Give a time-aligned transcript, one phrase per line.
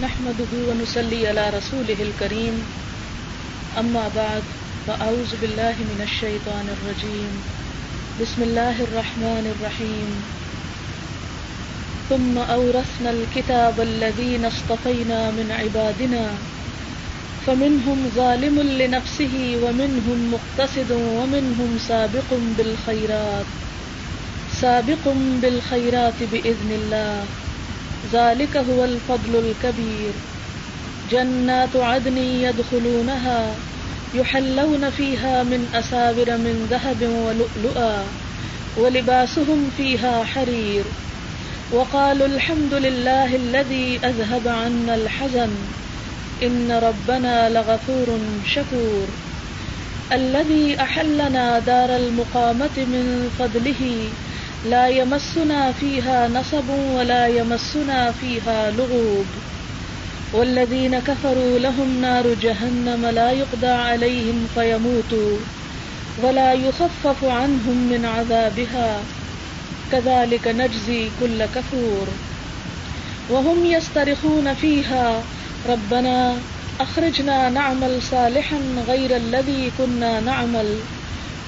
[0.00, 2.54] نحمده ونسلي على رسوله الكريم.
[3.78, 4.44] أما بعد،
[4.86, 7.32] فأعوذ بالله من الشيطان الرجيم.
[8.20, 10.10] بسم الله الرحمن الرحيم.
[12.08, 16.24] ثم أورثنا الكتاب الذين اصطفينا من عبادنا،
[17.46, 23.46] فمنهم ظالم لنفسه، ومنهم مقتصد، ومنهم سابق بالخيرات.
[24.60, 25.08] سابق
[25.42, 27.45] بالخيرات بإذن الله.
[28.12, 30.12] ذلك هو الفضل الكبير.
[31.10, 33.54] جنات عدن يدخلونها
[34.14, 38.04] يحلون فيها من أساور من ذهب ولؤلؤا
[38.78, 40.84] ولباسهم فيها حرير.
[41.72, 45.50] وقالوا الحمد لله الذي أذهب عنا الحزن.
[46.42, 49.06] إن ربنا لغفور شكور.
[50.12, 54.08] الذي أحلنا دار المقامة من فضله
[54.70, 59.26] لا يمسنا فيها نصب ولا يمسنا فيها لغوب.
[60.32, 65.38] والذين كفروا لهم نار جهنم لا يقضى عليهم فيموتوا
[66.22, 69.04] ولا يخفف عنهم من عذابها.
[69.92, 72.06] كذلك نجزي كل كفور.
[73.30, 75.22] وهم يسترخون فيها.
[75.68, 76.36] ربنا
[76.80, 80.66] أخرجنا نعمل صالحا غير الذي كنا نعمل.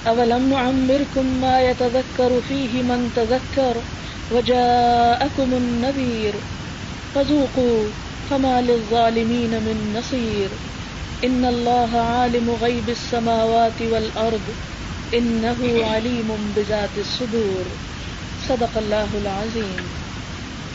[0.06, 3.76] اولم نعمركم ما يتذكر فيه من تذكر
[4.30, 6.34] وجاءكم النذير
[7.14, 7.84] فذوقوا
[8.28, 10.48] فما للظالمين من نصير
[11.24, 14.50] ان الله عالم غيب السماوات والارض
[15.14, 17.64] انه عليم بذات الصدور.
[18.48, 19.86] صدق اللہ العظیم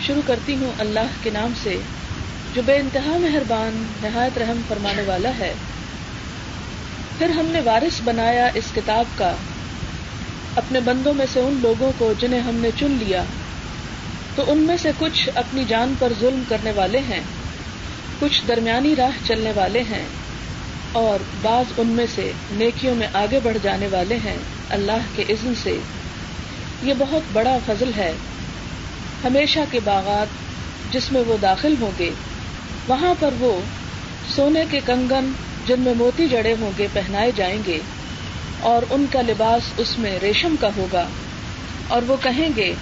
[0.07, 1.77] شروع کرتی ہوں اللہ کے نام سے
[2.53, 5.53] جو بے انتہا مہربان، نہایت رحم فرمانے والا ہے۔
[7.17, 9.35] پھر ہم نے وارث بنایا اس کتاب کا۔
[10.55, 13.23] اپنے بندوں میں سے ان لوگوں کو جنہیں ہم نے چن لیا۔
[14.35, 17.19] تو ان میں سے کچھ اپنی جان پر ظلم کرنے والے ہیں۔
[18.19, 20.05] کچھ درمیانی راہ چلنے والے ہیں۔
[20.91, 24.37] اور بعض ان میں سے نیکیوں میں آگے بڑھ جانے والے ہیں
[24.69, 25.77] اللہ کے عزم سے۔
[26.83, 28.11] یہ بہت بڑا فضل ہے۔
[29.23, 30.27] ہمیشہ کے باغات
[30.93, 32.09] جس میں وہ داخل ہوں گے،
[32.87, 33.61] وہاں پر وہ
[34.35, 35.31] سونے کے کنگن
[35.67, 37.79] جن میں موتی جڑے ہوں گے پہنائے جائیں گے،
[38.59, 41.07] اور ان کا لباس اس میں ریشم کا ہوگا۔
[41.87, 42.73] اور وہ کہیں گے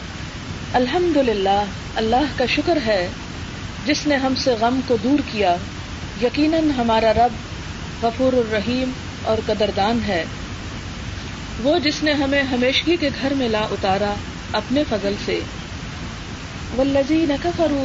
[0.73, 1.63] الحمد للہ
[1.95, 3.07] اللہ کا شکر ہے،
[3.85, 5.55] جس نے ہم سے غم کو دور کیا۔
[6.21, 7.33] یقیناً ہمارا رب
[8.05, 8.91] غفور الرحیم
[9.23, 10.25] اور قدردان ہے۔
[11.59, 14.13] وہ جس نے ہمیں ہمیشگی کے گھر میں لا اتارا
[14.51, 15.39] اپنے فضل سے۔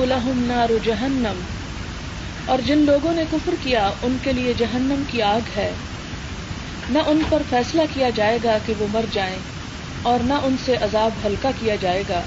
[0.09, 1.41] لهم نار جہنم
[2.47, 5.71] اور جن لوگوں نے کفر کیا، ان کے لیے جہنم کی آگ ہے۔
[6.91, 9.37] نہ ان پر فیصلہ کیا جائے گا کہ وہ مر جائیں،
[10.03, 12.21] اور نہ ان سے عذاب ہلکا کیا جائے گا۔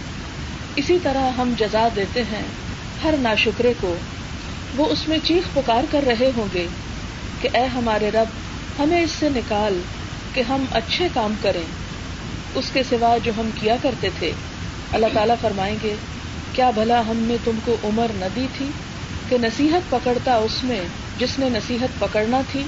[0.75, 2.44] اسی طرح ہم جزا دیتے ہیں
[3.03, 3.96] ہر ناشکرے کو۔
[4.78, 6.68] وہ اس میں چیخ پکار کر رہے ہوں گے
[7.41, 8.38] کہ اے ہمارے رب،
[8.79, 9.79] ہمیں اس سے نکال
[10.34, 11.63] کہ ہم اچھے کام کریں۔
[12.56, 14.31] اس کے سوا جو ہم کیا کرتے تھے۔
[14.91, 15.96] اللہ تعالیٰ فرمائیں گے،
[16.53, 18.66] کیا بھلا ہم نے تم کو عمر نہ دی تھی؟
[19.29, 20.81] کہ نصیحت پکڑتا اس میں
[21.17, 22.63] جس نے نصیحت پکڑنا تھی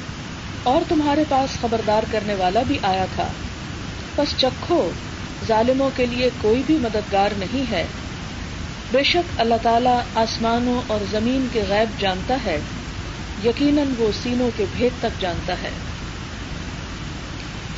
[0.64, 3.28] اور تمہارے پاس خبردار کرنے والا بھی آیا تھا۔
[4.16, 4.92] بس چکھو،
[5.48, 7.86] ظالموں کے لیے کوئی بھی مددگار نہیں ہے۔
[8.92, 12.60] بے شک اللہ تعالیٰ آسمانوں اور زمین کے غیب جانتا ہے۔
[13.46, 15.72] یقیناً وہ سینوں کے بھید تک جانتا ہے۔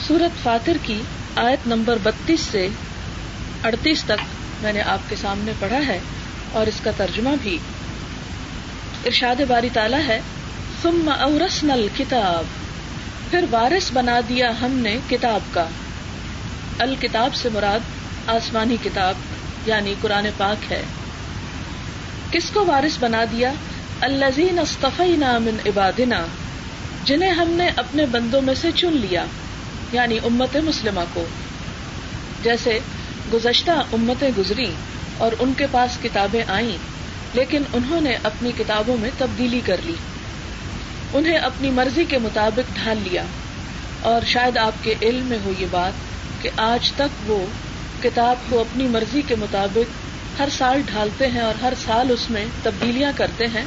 [0.08, 1.02] سورت فاتر کی
[1.36, 2.68] آیت نمبر بتیس سے
[3.64, 4.22] اڑتیس تک
[4.62, 6.00] میں نے آپ کے سامنے پڑھا ہے
[6.52, 7.58] اور اس کا ترجمہ بھی۔
[9.06, 10.20] ارشاد باری تالا ہے،
[10.82, 12.44] ثم اورسنا الکتاب
[13.32, 15.66] پھر وارث بنا دیا ہم نے کتاب کا۔
[16.80, 17.80] الکتاب سے مراد
[18.28, 19.16] آسمانی کتاب
[19.66, 20.84] یعنی قرآن پاک ہے۔
[22.32, 23.52] کس کو وارث بنا دیا؟
[24.02, 26.26] الزین استفینا من عبادنا،
[27.04, 29.26] جنہیں ہم نے اپنے بندوں میں سے چن لیا
[29.92, 31.26] یعنی امت مسلمہ کو۔
[32.44, 32.80] جیسے
[33.34, 34.72] گزشتہ امتیں گزری
[35.18, 36.93] اور ان کے پاس کتابیں آئیں
[37.34, 39.94] لیکن انہوں نے اپنی کتابوں میں تبدیلی کر لی۔
[41.14, 43.24] انہیں اپنی مرضی کے مطابق ڈھال لیا۔
[44.02, 45.92] اور شاید آپ کے علم میں ہو یہ بات
[46.42, 47.46] کہ آج تک وہ
[48.04, 49.92] کتاب کو اپنی مرضی کے مطابق
[50.40, 53.66] ہر سال ڈھالتے ہیں اور ہر سال اس میں تبدیلیاں کرتے ہیں،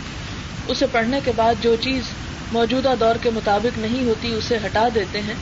[0.69, 2.03] اسے پڑھنے کے بعد جو چیز
[2.53, 5.35] موجودہ دور کے مطابق نہیں ہوتی اسے ہٹا دیتے ہیں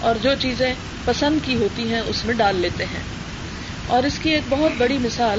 [0.00, 0.74] اور جو چیزیں
[1.04, 3.02] پسند کی ہوتی ہیں اس میں ڈال لیتے ہیں۔
[3.86, 5.38] اور اس کی ایک بہت بڑی مثال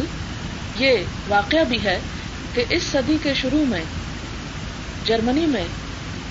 [0.80, 0.96] یہ
[1.28, 2.00] واقعہ بھی ہے
[2.54, 3.84] کہ اس صدی کے شروع میں،
[5.06, 5.66] جرمنی میں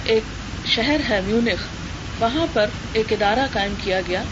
[0.05, 0.23] ایک
[0.67, 1.61] شہر ہے میونخ،
[2.23, 4.23] وہاں پر ایک ادارہ قائم کیا گیا،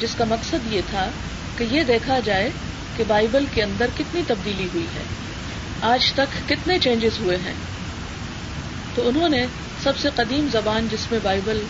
[0.00, 1.08] جس کا مقصد یہ تھا
[1.58, 2.50] کہ یہ دیکھا جائے
[2.96, 5.02] کہ بائبل کے اندر کتنی تبدیلی ہوئی ہے۔
[5.82, 7.54] آج تک کتنے چینجز ہوئے ہیں۔
[8.94, 9.46] تو انہوں نے
[9.82, 11.60] سب سے قدیم زبان جس میں بائبل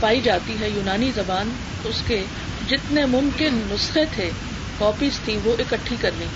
[0.00, 1.50] پائی جاتی ہے، یونانی زبان،
[1.84, 2.24] اس کے
[2.68, 4.30] جتنے ممکن نسخے تھے
[4.78, 6.26] کاپیز تھی وہ اکٹھی کر لی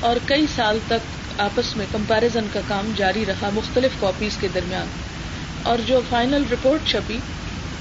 [0.00, 4.86] اور کئی سال تک آپس میں کمپیرزن کا کام جاری رہا مختلف کاپیز کے درمیان۔
[5.62, 7.18] اور جو فائنل رپورٹ چھپی،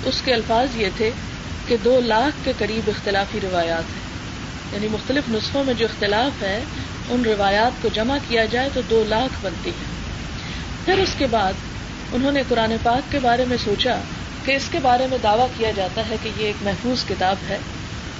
[0.06, 1.12] اس کے الفاظ یہ تھے
[1.68, 4.07] کہ دو لاکھ کے قریب اختلافی روایات ہیں۔
[4.74, 6.59] یعنی مختلف نسخوں میں جو اختلاف ہے،
[7.09, 9.86] ان روایات کو جمع کیا جائے تو دو لاکھ بنتی ہے
[10.86, 11.53] پھر اس کے بعد
[12.12, 14.00] انہوں نے قرآن پاک کے بارے میں سوچا
[14.45, 17.57] کہ اس کے بارے میں دعویٰ کیا جاتا ہے کہ یہ ایک محفوظ کتاب ہے۔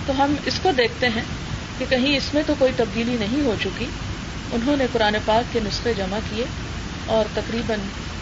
[0.06, 1.24] تو ہم اس کو دیکھتے ہیں
[1.78, 3.86] کہ کہیں اس میں تو کوئی تبدیلی نہیں ہو چکی۔
[4.52, 6.46] انہوں نے قرآن پاک کے نسخے جمع کیے
[7.06, 7.80] اور تقریباً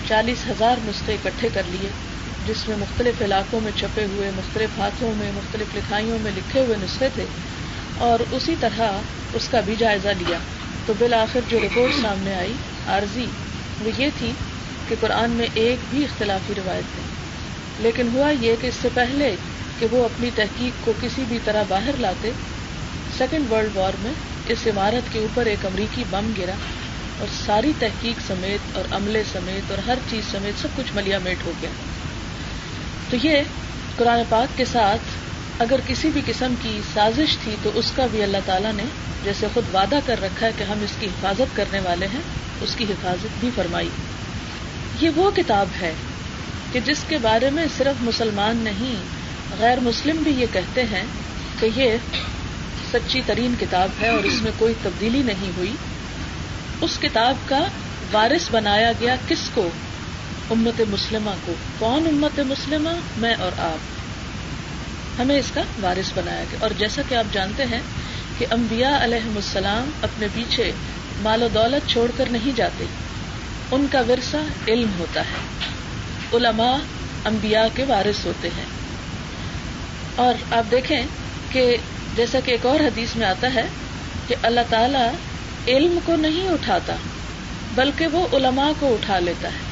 [0.08, 1.90] چالیس ہزار نسخے اکٹھے کر لیے،
[2.48, 6.78] جس میں مختلف علاقوں میں چھپے ہوئے، مختلف ہاتھوں میں، مختلف لکھائیوں میں لکھے ہوئے
[6.78, 7.26] نسخے تھے
[7.98, 8.92] اور اسی طرح
[9.34, 10.38] اس کا بھی جائزہ لیا۔
[10.86, 12.54] تو بالآخر جو رپورٹ سامنے آئی،
[12.88, 13.26] عارضی،
[13.80, 14.32] وہ یہ تھی
[14.90, 17.08] کہ قرآن میں ایک بھی اختلافی روایت نہیں۔
[17.80, 19.36] لیکن ہوا یہ کہ اس سے پہلے
[19.80, 22.32] کہ وہ اپنی تحقیق کو کسی بھی طرح باہر لاتے،
[23.18, 24.12] سیکنڈ ورلڈ وار میں
[24.48, 26.56] اس عمارت کے اوپر ایک امریکی بم گرا
[27.20, 31.38] اور ساری تحقیق سمیت اور عملے سمیت اور ہر چیز سمیت سب کچھ ملیا میٹ
[31.46, 31.70] ہو گیا۔
[33.10, 33.42] تو یہ
[33.98, 35.02] قرآن پاک کے ساتھ
[35.62, 38.84] اگر کسی بھی قسم کی سازش تھی تو اس کا بھی اللہ تعالیٰ نے
[39.24, 42.22] جیسے خود وعدہ کر رکھا ہے کہ ہم اس کی حفاظت کرنے والے ہیں،
[42.62, 43.90] اس کی حفاظت بھی فرمائی۔
[45.02, 45.94] یہ وہ کتاب ہے
[46.72, 48.96] کہ جس کے بارے میں صرف مسلمان نہیں،
[49.60, 51.04] غیر مسلم بھی یہ کہتے ہیں
[51.60, 51.90] کہ یہ
[52.96, 55.74] سچی ترین کتاب ہے اور اس میں کوئی تبدیلی نہیں ہوئی۔
[56.82, 57.68] اس کتاب کا
[58.14, 59.70] وارث بنایا گیا کس کو؟
[60.50, 63.78] امت مسلمہ کو۔ کون امت مسلمہ؟ میں اور آپ۔
[65.22, 67.82] ہمیں اس کا وارث بنایا گیا۔ اور جیسا کہ آپ جانتے ہیں
[68.38, 70.72] کہ انبیاء علیہ السلام اپنے پیچھے
[71.22, 72.86] مال و دولت چھوڑ کر نہیں جاتے۔
[73.72, 74.38] ان کا ورثہ
[74.68, 75.66] علم ہوتا ہے۔
[76.38, 76.78] علماء
[77.26, 78.66] انبیاء کے وارث ہوتے ہیں۔
[80.16, 81.02] اور آپ دیکھیں
[81.52, 81.78] کہ
[82.16, 83.64] جیسا کہ ایک اور حدیث میں آتا ہے
[84.28, 85.08] کہ اللہ تعالی
[85.68, 86.96] علم کو نہیں اٹھاتا،
[87.76, 89.66] بلکہ وہ علماء کو اٹھا لیتا ہے۔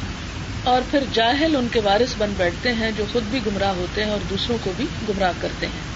[0.63, 4.12] اور پھر جاہل ان کے وارث بن بیٹھتے ہیں جو خود بھی گمراہ ہوتے ہیں
[4.12, 5.94] اور دوسروں کو بھی گمراہ کرتے ہیں۔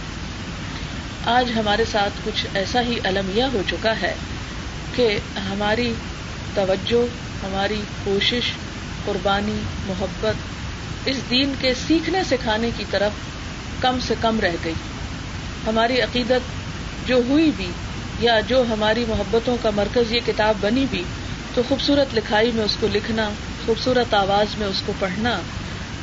[1.25, 4.13] آج ہمارے ساتھ کچھ ایسا ہی المیہ ہو چکا ہے
[4.95, 5.19] کہ
[5.51, 5.93] ہماری
[6.55, 7.05] توجہ،
[7.45, 8.51] ہماری کوشش،
[9.05, 10.35] قربانی، محبت
[11.05, 13.11] اس دین کے سیکھنے سکھانے کی طرف
[13.81, 14.73] کم سے کم رہ گئی۔
[15.67, 16.39] ہماری عقیدت
[17.07, 17.71] جو ہوئی بھی
[18.19, 21.03] یا جو ہماری محبتوں کا مرکز یہ کتاب بنی بھی،
[21.53, 23.29] تو خوبصورت لکھائی میں اس کو لکھنا،
[23.65, 25.39] خوبصورت آواز میں اس کو پڑھنا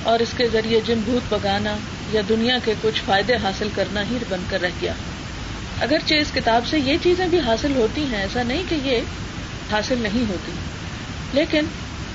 [0.03, 1.77] اور اس کے ذریعے جن بھوت پگانا
[2.13, 4.93] یا دنیا کے کچھ فائدے حاصل کرنا ہی بن کر رہ گیا۔
[5.81, 9.01] اگرچہ اس کتاب سے یہ چیزیں بھی حاصل ہوتی ہیں، ایسا نہیں کہ یہ
[9.73, 10.53] حاصل نہیں ہوتی۔
[11.33, 11.65] لیکن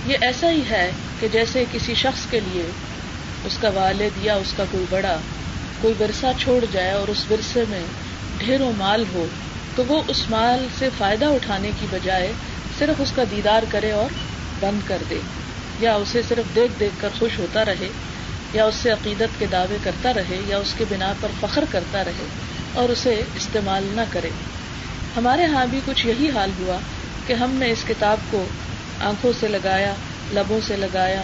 [0.05, 2.63] یہ ایسا ہی ہے کہ جیسے کسی شخص کے لیے
[3.45, 5.17] اس کا والد یا اس کا کوئی بڑا
[5.81, 7.83] کوئی ورثہ چھوڑ جائے اور اس ورثے میں
[8.37, 9.25] ڈھیروں مال ہو،
[9.75, 12.33] تو وہ اس مال سے فائدہ اٹھانے کی بجائے
[12.79, 14.09] صرف اس کا دیدار کرے اور
[14.59, 15.19] بند کر دے۔
[15.79, 17.89] یا اسے صرف دیکھ دیکھ کر خوش ہوتا رہے،
[18.53, 22.03] یا اس سے عقیدت کے دعوے کرتا رہے، یا اس کے بنا پر فخر کرتا
[22.03, 22.25] رہے
[22.73, 24.29] اور اسے استعمال نہ کرے۔
[25.17, 26.77] ہمارے ہاں بھی کچھ یہی حال ہوا
[27.27, 28.45] کہ ہم نے اس کتاب کو
[28.99, 29.93] آنکھوں سے لگایا،
[30.33, 31.21] لبوں سے لگایا،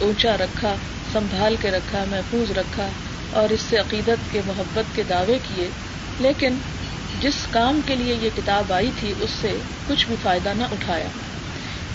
[0.00, 0.74] اونچا رکھا،
[1.12, 2.88] سنبھال کے رکھا، محفوظ رکھا
[3.32, 5.68] اور اس سے عقیدت کے محبت کے دعوے کیے،
[6.20, 6.54] لیکن
[7.20, 9.56] جس کام کے لیے یہ کتاب آئی تھی، اس سے
[9.88, 11.08] کچھ بھی فائدہ نہ اٹھایا۔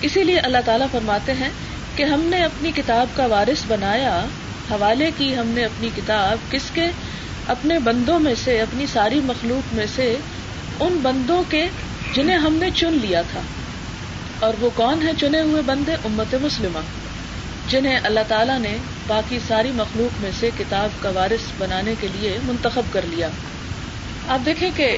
[0.01, 1.49] اسی لیے اللہ تعالیٰ فرماتے ہیں
[1.95, 4.25] کہ ہم نے اپنی کتاب کا وارث بنایا،
[4.71, 6.87] حوالے کی ہم نے اپنی کتاب، کس کے؟
[7.47, 10.15] اپنے بندوں میں سے، اپنی ساری مخلوق میں سے،
[10.79, 11.67] ان بندوں کے
[12.13, 13.41] جنہیں ہم نے چن لیا تھا۔
[14.39, 16.79] اور وہ کون ہے چنے ہوئے بندے؟ امت مسلمہ۔
[17.73, 18.77] جنہیں اللہ تعالیٰ نے
[19.07, 23.29] باقی ساری مخلوق میں سے کتاب کا وارث بنانے کے لیے منتخب کر لیا۔
[24.27, 24.97] آپ دیکھیں کہ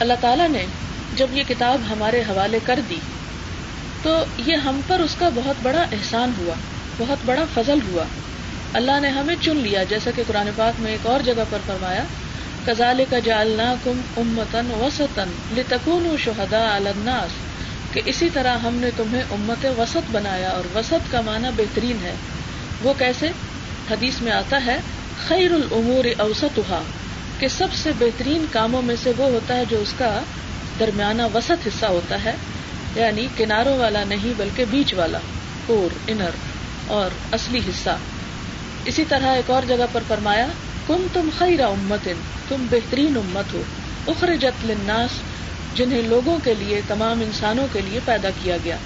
[0.00, 0.66] اللہ تعالیٰ نے
[1.16, 2.98] جب یہ کتاب ہمارے حوالے کر دی،
[4.02, 6.54] تو یہ ہم پر اس کا بہت بڑا احسان ہوا،
[6.98, 8.04] بہت بڑا فضل ہوا۔
[8.72, 12.04] اللہ نے ہمیں چن لیا، جیسا کہ قرآن پاک میں ایک اور جگہ پر فرمایا
[12.66, 17.51] کزال کا جالنا کم امتن وسطن لتکون شہدا الناس
[17.92, 22.14] کہ اسی طرح ہم نے تمہیں امت وسط بنایا اور وسط کا معنی بہترین ہے۔
[22.82, 23.28] وہ کیسے؟
[23.90, 24.78] حدیث میں آتا ہے،
[25.28, 26.60] خیر العمور اوسط
[27.38, 30.20] کہ سب سے بہترین کاموں میں سے وہ ہوتا ہے جو اس کا
[30.80, 32.32] درمیانہ وسط حصہ ہوتا ہے
[32.94, 35.18] یعنی کناروں والا نہیں بلکہ بیچ والا
[35.66, 36.30] کور انر
[36.86, 37.96] اور اصلی حصہ۔
[38.84, 40.46] اسی طرح ایک اور جگہ پر فرمایا
[40.86, 42.08] کم تم خیر امت
[42.48, 43.62] تم بہترین امت ہو،
[44.08, 45.10] اخرجت للناس
[45.74, 48.76] جنہیں لوگوں کے لیے، تمام انسانوں کے لیے پیدا کیا گیا۔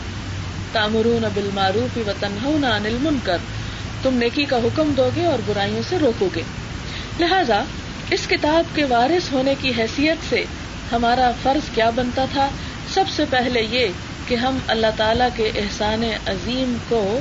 [0.72, 3.36] تعمرون بالمعروف و تنہون عن المنکر۔
[4.02, 6.42] تم نیکی کا حکم دو گے اور برائیوں سے روکو گے۔
[7.20, 7.62] لہذا،
[8.10, 10.44] اس کتاب کے وارث ہونے کی حیثیت سے
[10.92, 12.48] ہمارا فرض کیا بنتا تھا؟
[12.94, 13.86] سب سے پہلے یہ
[14.26, 17.20] کہ ہم اللہ تعالی کے احسان عظیم کو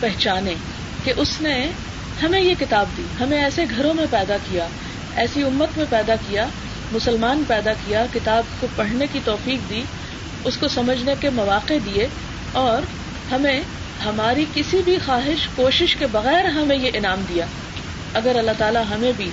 [0.00, 0.54] پہچانے
[1.04, 1.70] کہ اس نے
[2.22, 4.66] ہمیں یہ کتاب دی، ہمیں ایسے گھروں میں پیدا کیا،
[5.16, 6.46] ایسی امت میں پیدا کیا
[6.92, 9.82] مسلمان پیدا کیا، کتاب کو پڑھنے کی توفیق دی،
[10.44, 12.06] اس کو سمجھنے کے مواقع دیے،
[12.52, 12.82] اور
[13.32, 13.60] ہمیں
[14.04, 17.46] ہماری کسی بھی خواہش، کوشش کے بغیر ہمیں یہ انعام دیا۔
[18.14, 19.30] اگر اللہ تعالیٰ ہمیں بھی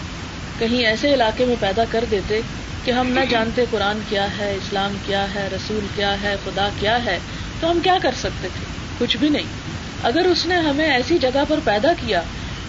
[0.60, 2.42] کہیں ایسے علاقے میں پیدا کر دیتے
[2.86, 7.06] کہ ہم نہ جانتے قرآن کیا ہے، اسلام کیا ہے، رسول کیا ہے، خدا کیا
[7.06, 7.20] ہے،
[7.60, 8.66] تو ہم کیا کر سکتے تھے؟
[9.00, 9.56] کچھ بھی نہیں۔
[10.04, 12.22] اگر اس نے ہمیں ایسی جگہ پر پیدا کیا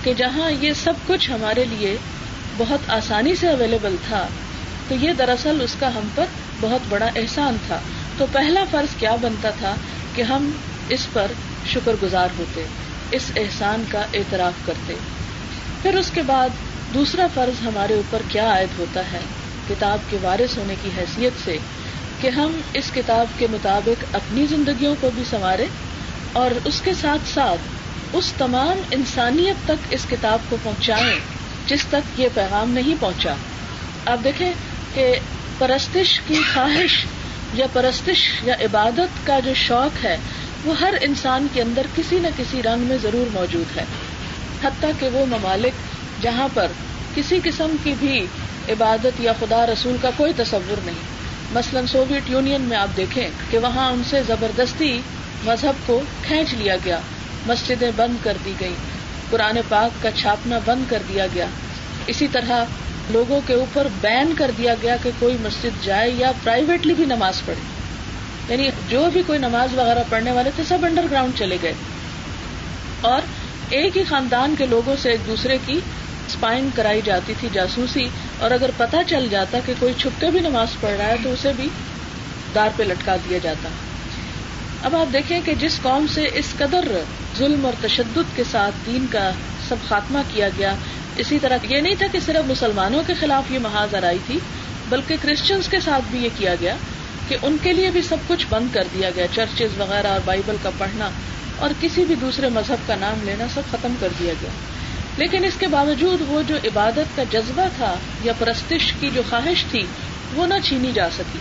[0.02, 1.96] کہ جہاں یہ سب کچھ ہمارے لیے
[2.56, 4.26] بہت آسانی سے اویلیبل تھا
[4.88, 6.24] تو یہ دراصل اس کا ہم پر
[6.60, 7.78] بہت بڑا احسان تھا۔
[8.18, 9.74] تو پہلا فرض کیا بنتا تھا
[10.14, 10.50] کہ ہم
[10.88, 11.26] اس پر
[11.66, 12.64] شکر گزار ہوتے،
[13.10, 14.94] اس احسان کا اعتراف کرتے۔
[15.82, 16.48] پھر اس کے بعد
[16.94, 19.20] دوسرا فرض ہمارے اوپر کیا عائد ہوتا ہے؟
[19.68, 21.58] کتاب کے وارث ہونے کی حیثیت سے
[22.20, 25.66] کہ ہم اس کتاب کے مطابق اپنی زندگیوں کو بھی سنوارے
[26.32, 27.60] اور اس کے ساتھ ساتھ
[28.12, 31.20] اس تمام انسانیت تک اس کتاب کو پہنچائیں
[31.66, 33.34] جس تک یہ پیغام نہیں پہنچا۔
[34.06, 34.52] آپ دیکھیں
[34.98, 35.18] کہ
[35.58, 37.04] پرستش کی خواہش
[37.52, 40.16] یا پرستش یا عبادت کا جو شوق ہے،
[40.64, 43.84] وہ ہر انسان کے اندر کسی نہ کسی رنگ میں ضرور موجود ہے۔
[44.64, 45.72] حتیٰ کہ وہ ممالک
[46.22, 46.66] جہاں پر
[47.14, 48.26] کسی قسم کی بھی
[48.68, 51.18] عبادت یا خدا رسول کا کوئی تصور نہیں۔
[51.52, 55.00] مثلاً سوویت یونین میں آپ دیکھیں کہ وہاں ان سے زبردستی
[55.44, 57.00] مذہب کو کھینچ لیا گیا۔
[57.46, 58.74] مسجدیں بند کر دی گئی
[59.30, 61.46] قرآن پاک کا چھاپنا بند کر دیا گیا۔
[62.06, 62.64] اسی طرح
[63.10, 67.42] لوگوں کے اوپر بین کر دیا گیا کہ کوئی مسجد جائے یا پرائیویٹلی بھی نماز
[67.44, 67.60] پڑھے۔
[68.48, 71.72] یعنی جو بھی کوئی نماز وغیرہ پڑھنے والے تھے سب انڈر گراؤنڈ چلے گئے۔
[73.00, 73.20] اور
[73.70, 75.80] ایک ہی خاندان کے لوگوں سے ایک دوسرے کی
[76.26, 80.40] اسپائنگ کرائی جاتی تھی جاسوسی۔ اور اگر پتا چل جاتا کہ کوئی چھپ کے بھی
[80.40, 81.68] نماز پڑھ رہا ہے تو اسے بھی
[82.54, 83.68] دار پہ لٹکا دیا جاتا۔
[84.82, 86.88] اب آپ دیکھیں کہ جس قوم سے اس قدر
[87.38, 89.30] ظلم اور تشدد کے ساتھ دین کا
[89.68, 90.74] سب خاتمہ کیا گیا
[91.18, 94.38] اسی طرح یہ نہیں تھا کہ صرف مسلمانوں کے خلاف یہ محاذ آئی تھی،
[94.88, 96.76] بلکہ کرسچنس کے ساتھ بھی یہ کیا گیا
[97.28, 100.56] کہ ان کے لیے بھی سب کچھ بند کر دیا گیا چرچز وغیرہ اور بائبل
[100.62, 101.10] کا پڑھنا
[101.58, 104.50] اور کسی بھی دوسرے مذہب کا نام لینا سب ختم کر دیا گیا۔
[105.16, 107.94] لیکن اس کے باوجود وہ جو عبادت کا جذبہ تھا
[108.24, 109.86] یا پرستش کی جو خواہش تھی،
[110.34, 111.38] وہ نہ چھینی جا سکی۔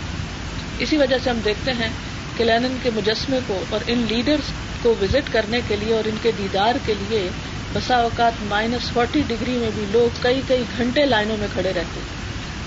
[0.78, 1.88] اسی وجہ سے ہم دیکھتے ہیں
[2.36, 6.16] کہ لینن کے مجسمے کو اور ان لیڈرز کو وزٹ کرنے کے لیے اور ان
[6.22, 7.30] کے دیدار کے لیے
[7.78, 12.00] بسا اوقات مائنس فورٹی ڈگری میں بھی لوگ کئی کئی گھنٹے لائنوں میں کھڑے رہتے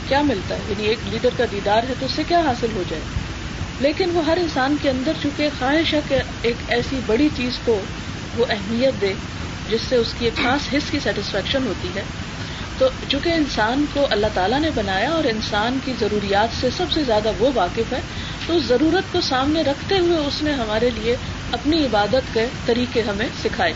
[0.07, 2.83] کیا ملتا ہے؟ یعنی ایک لیڈر کا دیدار ہے تو اس سے کیا حاصل ہو
[2.89, 3.03] جائے؟
[3.79, 7.81] لیکن وہ ہر انسان کے اندر چونکہ خواہش ہے کہ ایک ایسی بڑی چیز کو
[8.37, 9.13] وہ اہمیت دے،
[9.69, 12.03] جس سے اس کی ایک خاص حص کی سیٹسفیکشن ہوتی ہے۔
[12.77, 17.03] تو چونکہ انسان کو اللہ تعالیٰ نے بنایا اور انسان کی ضروریات سے سب سے
[17.03, 17.99] زیادہ وہ واقف ہے،
[18.47, 21.15] تو اس ضرورت کو سامنے رکھتے ہوئے اس نے ہمارے لیے
[21.51, 23.73] اپنی عبادت کے طریقے ہمیں سکھائے۔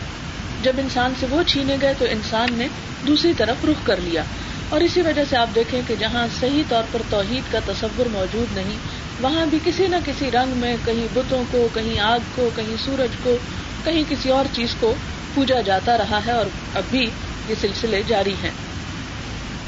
[0.66, 2.68] جب انسان سے وہ چھینے گئے تو انسان نے
[3.06, 4.22] دوسری طرف رخ کر لیا۔
[4.68, 8.56] اور اسی وجہ سے آپ دیکھیں کہ جہاں صحیح طور پر توحید کا تصور موجود
[8.56, 8.76] نہیں،
[9.20, 13.16] وہاں بھی کسی نہ کسی رنگ میں کہیں بتوں کو، کہیں آگ کو، کہیں سورج
[13.22, 13.36] کو،
[13.84, 14.94] کہیں کسی اور چیز کو
[15.34, 17.10] پوجا جاتا رہا ہے اور اب بھی
[17.48, 18.50] یہ سلسلے جاری ہیں۔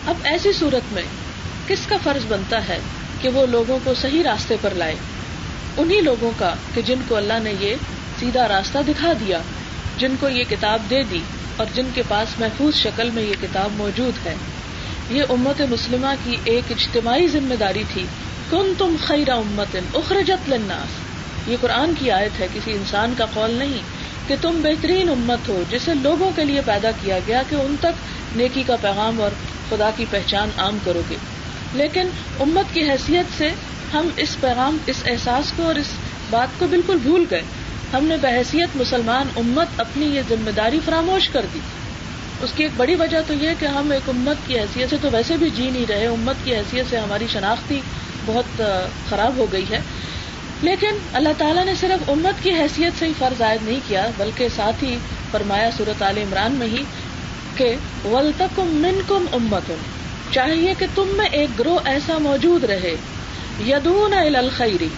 [0.07, 1.02] اب ایسی صورت میں
[1.67, 2.78] کس کا فرض بنتا ہے
[3.21, 4.95] کہ وہ لوگوں کو صحیح راستے پر لائے؟
[5.76, 7.75] انہی لوگوں کا کہ جن کو اللہ نے یہ
[8.21, 9.40] سیدھا راستہ دکھا دیا۔
[9.99, 11.21] جن کو یہ کتاب دے دی
[11.57, 14.35] اور جن کے پاس محفوظ شکل میں یہ کتاب موجود ہے۔
[15.11, 18.07] یہ امت مسلمہ کی ایک اجتماعی ذمہ داری تھی۔
[18.50, 21.09] کن تم خیرہ امت اخرجت للناس۔
[21.49, 23.83] یہ قرآن کی آیت ہے، کسی انسان کا قول نہیں
[24.26, 28.07] کہ تم بہترین امت ہو جسے لوگوں کے لیے پیدا کیا گیا کہ ان تک
[28.37, 29.31] نیکی کا پیغام اور
[29.69, 31.17] خدا کی پہچان عام کرو گے۔
[31.75, 32.09] لیکن
[32.40, 33.50] امت کی حیثیت سے
[33.93, 35.88] ہم اس پیغام، اس احساس کو اور اس
[36.31, 37.43] بات کو بالکل بھول گئے۔
[37.92, 41.59] ہم نے بحثیت مسلمان امت اپنی یہ ذمہ داری فراموش کر دی۔
[42.42, 45.09] اس کی ایک بڑی وجہ تو یہ کہ ہم ایک امت کی حیثیت سے تو
[45.12, 47.80] ویسے بھی جی نہیں رہے، امت کی حیثیت سے ہماری شناختی
[48.26, 48.62] بہت
[49.09, 49.80] خراب ہو گئی ہے۔
[50.62, 54.49] لیکن اللہ تعالیٰ نے صرف امت کی حیثیت سے ہی فرض عائد نہیں کیا، بلکہ
[54.57, 54.97] ساتھ ہی
[55.30, 56.83] فرمایا صورت عال عمران میں ہی
[57.57, 59.73] کہ ولتکم من کم امت
[60.33, 62.95] چاہیے کہ تم میں ایک گروہ ایسا موجود رہے
[63.66, 64.88] یدون الخیری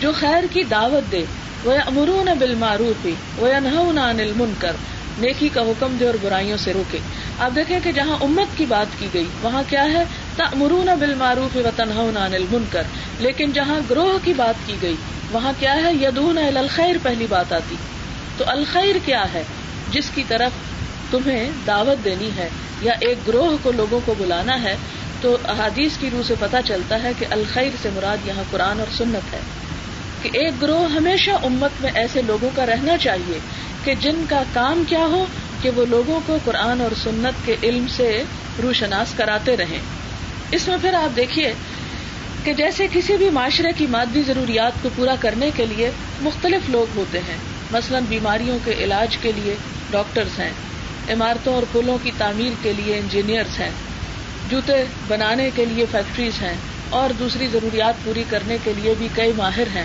[0.00, 1.24] جو خیر کی دعوت دے۔
[1.64, 4.72] وہ امرون بالمعروف وہ انہون عن المنکر۔
[5.18, 6.98] نیکی کا حکم دے اور برائیوں سے روکے۔
[7.38, 10.04] آپ دیکھیں کہ جہاں امت کی بات کی گئی، وہاں کیا ہے؟
[10.36, 12.82] تأمرون بالمعروف و تنہون عن المنکر۔
[13.18, 14.94] لیکن جہاں گروہ کی بات کی گئی،
[15.32, 17.76] وہاں کیا ہے؟ یدون الخیر پہلی بات آتی۔
[18.36, 19.42] تو الخیر کیا ہے؟
[19.90, 20.50] جس کی طرف
[21.10, 22.48] تمہیں دعوت دینی ہے
[22.82, 24.76] یا ایک گروہ کو لوگوں کو بلانا ہے،
[25.20, 28.94] تو احادیث کی روح سے پتا چلتا ہے کہ الخیر سے مراد یہاں قرآن اور
[28.96, 29.40] سنت ہے۔
[30.22, 33.38] کہ ایک گروہ ہمیشہ امت میں ایسے لوگوں کا رہنا چاہیے
[33.84, 35.26] کہ جن کا کام کیا ہو
[35.62, 38.22] کہ وہ لوگوں کو قرآن اور سنت کے علم سے
[38.62, 39.78] روشناس کراتے رہیں۔
[40.50, 41.52] اس میں پھر آپ دیکھیے
[42.44, 46.86] کہ جیسے کسی بھی معاشرے کی مادی ضروریات کو پورا کرنے کے لیے مختلف لوگ
[46.96, 47.36] ہوتے ہیں۔
[47.70, 49.54] مثلاً بیماریوں کے علاج کے لیے
[49.90, 50.50] ڈاکٹرز ہیں،
[51.08, 53.70] عمارتوں اور پلوں کی تعمیر کے لیے انجینئرس ہیں،
[54.50, 56.54] جوتے بنانے کے لیے فیکٹریز ہیں
[56.90, 59.84] اور دوسری ضروریات پوری کرنے کے لیے بھی کئی ماہر ہیں۔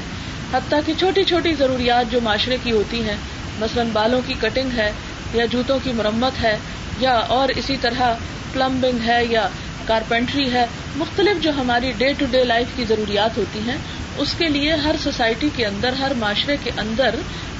[0.53, 3.15] حتیٰ کہ چھوٹی چھوٹی ضروریات جو معاشرے کی ہوتی ہیں،
[3.59, 4.91] مثلاً بالوں کی کٹنگ ہے
[5.33, 6.57] یا جوتوں کی مرمت ہے
[6.99, 8.13] یا اور اسی طرح
[8.53, 9.47] پلمبنگ ہے یا
[9.85, 13.77] کارپینٹری ہے، مختلف جو ہماری ڈے ٹو ڈے لائف کی ضروریات ہوتی ہیں،
[14.17, 17.15] اس کے لیے ہر سوسائٹی کے اندر، ہر معاشرے کے اندر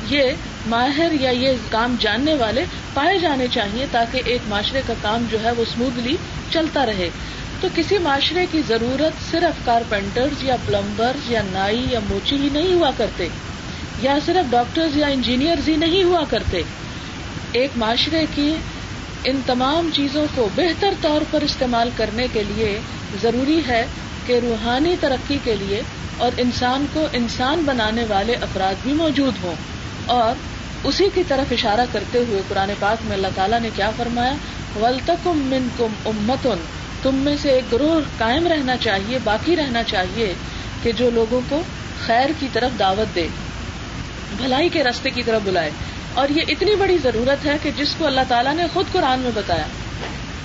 [0.10, 0.24] یہ
[0.68, 2.64] ماہر یا یہ کام جاننے والے
[2.94, 6.16] پائے جانے چاہیے تاکہ ایک معاشرے کا کام جو ہے وہ اسموتھلی
[6.50, 7.10] چلتا رہے۔
[7.62, 12.74] تو کسی معاشرے کی ضرورت صرف کارپینٹرز یا پلمبرز یا نائی یا موچی ہی نہیں
[12.74, 13.28] ہوا کرتے،
[14.02, 16.62] یا صرف ڈاکٹرز یا انجینئرز ہی نہیں ہوا کرتے۔
[17.52, 18.56] ایک معاشرے کی
[19.24, 22.80] ان تمام چیزوں کو بہتر طور پر استعمال کرنے کے لیے
[23.22, 23.86] ضروری ہے
[24.26, 25.82] کہ روحانی ترقی کے لیے
[26.18, 29.56] اور انسان کو انسان بنانے والے افراد بھی موجود ہوں۔
[30.06, 30.34] اور
[30.84, 34.34] اسی کی طرف اشارہ کرتے ہوئے قرآن پاک میں اللہ تعالیٰ نے کیا فرمایا؟
[34.80, 36.64] ولتکم من کم امتن
[37.06, 40.34] تم میں سے ایک گروہ قائم رہنا چاہیے، باقی رہنا چاہیے
[40.84, 41.62] کہ جو لوگوں کو
[42.06, 43.28] خیر کی طرف دعوت دے،
[44.38, 45.72] بھلائی کے راستے کی طرف بلائے۔
[46.14, 49.32] اور یہ اتنی بڑی ضرورت ہے کہ جس کو اللہ تعالیٰ نے خود قرآن میں
[49.34, 49.68] بتایا۔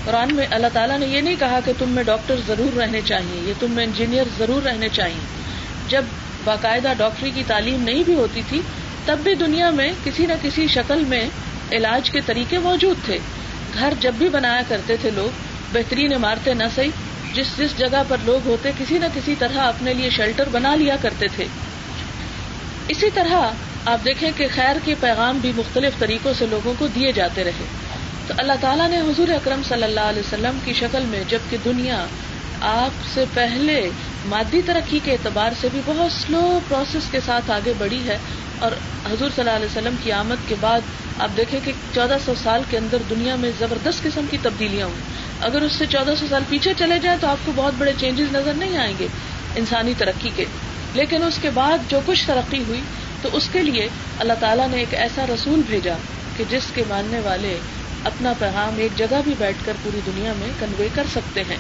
[0.05, 3.49] قرآن میں اللہ تعالیٰ نے یہ نہیں کہا کہ تم میں ڈاکٹر ضرور رہنے چاہیے،
[3.49, 5.43] یہ تم میں انجینئر ضرور رہنے چاہیے۔
[5.89, 6.05] جب
[6.45, 8.61] باقاعدہ ڈاکٹری کی تعلیم نہیں بھی ہوتی تھی،
[9.05, 11.29] تب بھی دنیا میں کسی نہ کسی شکل میں
[11.73, 13.19] علاج کے طریقے موجود تھے۔
[13.79, 16.91] گھر جب بھی بنایا کرتے تھے لوگ بہترین عمارتیں نہ صحیح،
[17.35, 20.97] جس جس جگہ پر لوگ ہوتے، کسی نہ کسی طرح اپنے لیے شیلٹر بنا لیا
[21.01, 21.45] کرتے تھے۔
[22.89, 23.51] اسی طرح
[23.85, 27.65] آپ دیکھیں کہ خیر کے پیغام بھی مختلف طریقوں سے لوگوں کو دیے جاتے رہے۔
[28.27, 32.07] تو اللہ تعالیٰ نے حضور اکرم صلی اللہ علیہ وسلم کی شکل میں، جبکہ دنیا
[32.61, 33.91] آپ سے پہلے
[34.25, 38.19] مادی ترقی کے اعتبار سے بھی بہت سلو پروسیس کے ساتھ آگے بڑھی ہے
[38.59, 38.73] اور
[39.07, 40.81] حضور صلی اللہ علیہ وسلم کی آمد کے بعد
[41.19, 45.01] آپ دیکھیں کہ چودہ سو سال کے اندر دنیا میں زبردست قسم کی تبدیلیاں ہوئی
[45.41, 48.33] اگر اس سے چودہ سو سال پیچھے چلے جائیں تو آپ کو بہت بڑے چینجز
[48.33, 49.07] نظر نہیں آئیں گے
[49.57, 50.45] انسانی ترقی کے۔
[50.95, 52.81] لیکن اس کے بعد جو کچھ ترقی ہوئی
[53.23, 55.95] تو اس کے لیے اللہ تعالیٰ نے ایک ایسا رسول بھیجا
[56.37, 57.59] کہ جس کے ماننے والے
[58.05, 61.57] اپنا پیغام ایک جگہ بھی بیٹھ کر پوری دنیا میں کنوے کر سکتے ہیں۔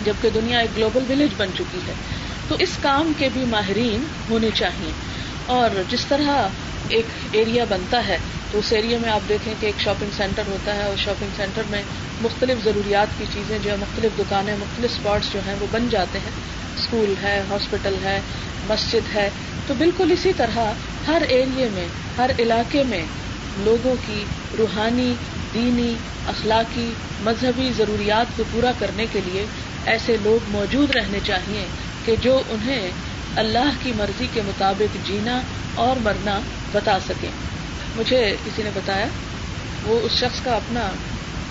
[0.00, 1.94] جبکہ دنیا ایک گلوبل ولیج بن چکی ہے۔
[2.48, 4.92] تو اس کام کے بھی ماہرین ہونے چاہیے
[5.46, 6.48] اور جس طرح
[6.88, 8.18] ایک ایریا بنتا ہے،
[8.50, 11.62] تو اس ایریا میں آپ دیکھیں کہ ایک شاپنگ سینٹر ہوتا ہے۔ اور شاپنگ سینٹر
[11.70, 11.82] میں
[12.20, 16.18] مختلف ضروریات کی چیزیں جو ہے مختلف دکانیں، مختلف اسپاٹس جو ہیں، وہ بن جاتے
[16.18, 16.30] ہیں۔
[16.78, 18.20] اسکول ہے ہاسپٹل ہے،
[18.68, 19.30] مسجد ہے۔
[19.66, 20.58] تو بالکل اسی طرح
[21.08, 23.04] ہر ایریے میں، ہر علاقے میں
[23.56, 24.24] لوگوں کی
[24.58, 25.14] روحانی،
[25.54, 25.94] دینی،
[26.26, 29.46] اخلاقی، مذہبی ضروریات کو پورا کرنے کے لیے
[29.88, 31.66] ایسے لوگ موجود رہنے چاہیے
[32.04, 32.90] کہ جو انہیں
[33.36, 35.40] اللہ کی مرضی کے مطابق جینا
[35.74, 36.40] اور مرنا
[36.72, 37.30] بتا سکیں۔
[37.96, 39.06] مجھے کسی نے بتایا،
[39.84, 40.90] وہ اس شخص کا اپنا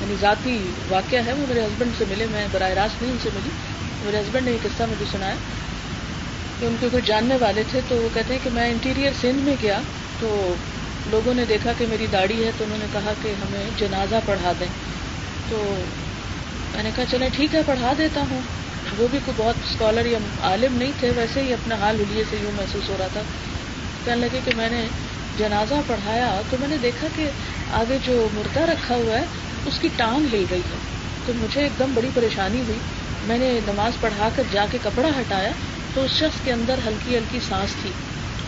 [0.02, 3.30] یعنی ذاتی واقعہ ہے، وہ میرے ہسبینڈ سے ملے، میں براہ راست نہیں ان سے
[3.34, 3.50] ملی۔
[4.06, 5.36] میرے ہسبینڈ نے یہ قصہ مجھے سنایا
[6.60, 9.44] کہ ان کے کوئی جاننے والے تھے، تو وہ کہتے ہیں کہ میں انٹیریئر سندھ
[9.44, 9.80] میں گیا،
[10.20, 10.56] تو
[11.10, 14.52] لوگوں نے دیکھا کہ میری داڑھی ہے، تو انہوں نے کہا کہ ہمیں جنازہ پڑھا
[14.60, 14.68] دیں۔
[15.50, 15.84] تو
[16.78, 18.42] میں نے کہا، چلیں ٹھیک ہے، پڑھا دیتا ہوں.
[18.98, 22.38] وہ بھی کوئی بہت اسکالر یا عالم نہیں تھے، ویسے ہی اپنا حال حلیے سے
[22.42, 23.22] یوں محسوس ہو رہا تھا۔
[24.06, 24.88] کہنے لگے کہ میں نے
[25.38, 27.30] جنازہ پڑھایا تو میں نے دیکھا کہ
[27.72, 29.26] آگے جو مردہ رکھا ہوا ہے،
[29.66, 30.78] اس کی ٹانگ ہل گئی ہے۔
[31.26, 32.80] تو مجھے ایک دم بڑی پریشانی ہوئی۔
[33.28, 35.52] میں نے نماز پڑھا کر جا کے کپڑا ہٹایا
[35.94, 37.90] تو اس شخص کے اندر ہلکی ہلکی سانس تھی۔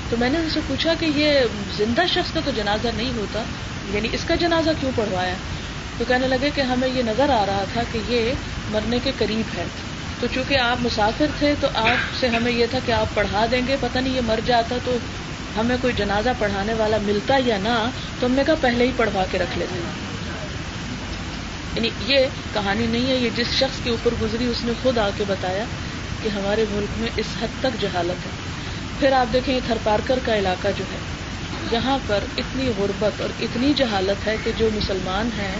[0.09, 1.39] تو میں نے ان سے پوچھا کہ یہ
[1.77, 3.43] زندہ شخص کا تو جنازہ نہیں ہوتا
[3.93, 5.35] یعنی اس کا جنازہ کیوں پڑھوایا؟
[5.99, 8.31] تو کہنے لگے کہ ہمیں یہ نظر آ رہا تھا کہ یہ
[8.71, 9.65] مرنے کے قریب ہے۔
[10.19, 13.61] تو چونکہ آپ مسافر تھے تو آپ سے ہمیں یہ تھا کہ آپ پڑھا دیں
[13.67, 14.97] گے، پتہ نہیں یہ مر جاتا تو
[15.57, 17.77] ہمیں کوئی جنازہ پڑھانے والا ملتا یا نہ،
[18.19, 19.79] تو ہم نے کہا پہلے ہی پڑھوا کے رکھ لیتے
[21.75, 25.09] یعنی یہ کہانی نہیں ہے، یہ جس شخص کے اوپر گزری اس نے خود آ
[25.17, 25.63] کے بتایا
[26.23, 28.31] کہ ہمارے ملک میں اس حد تک جہالت ہے۔
[28.99, 30.97] پھر آپ دیکھیں یہ تھر پارکر کا علاقہ جو ہے،
[31.71, 35.55] یہاں پر اتنی غربت اور اتنی جہالت ہے کہ جو مسلمان ہیں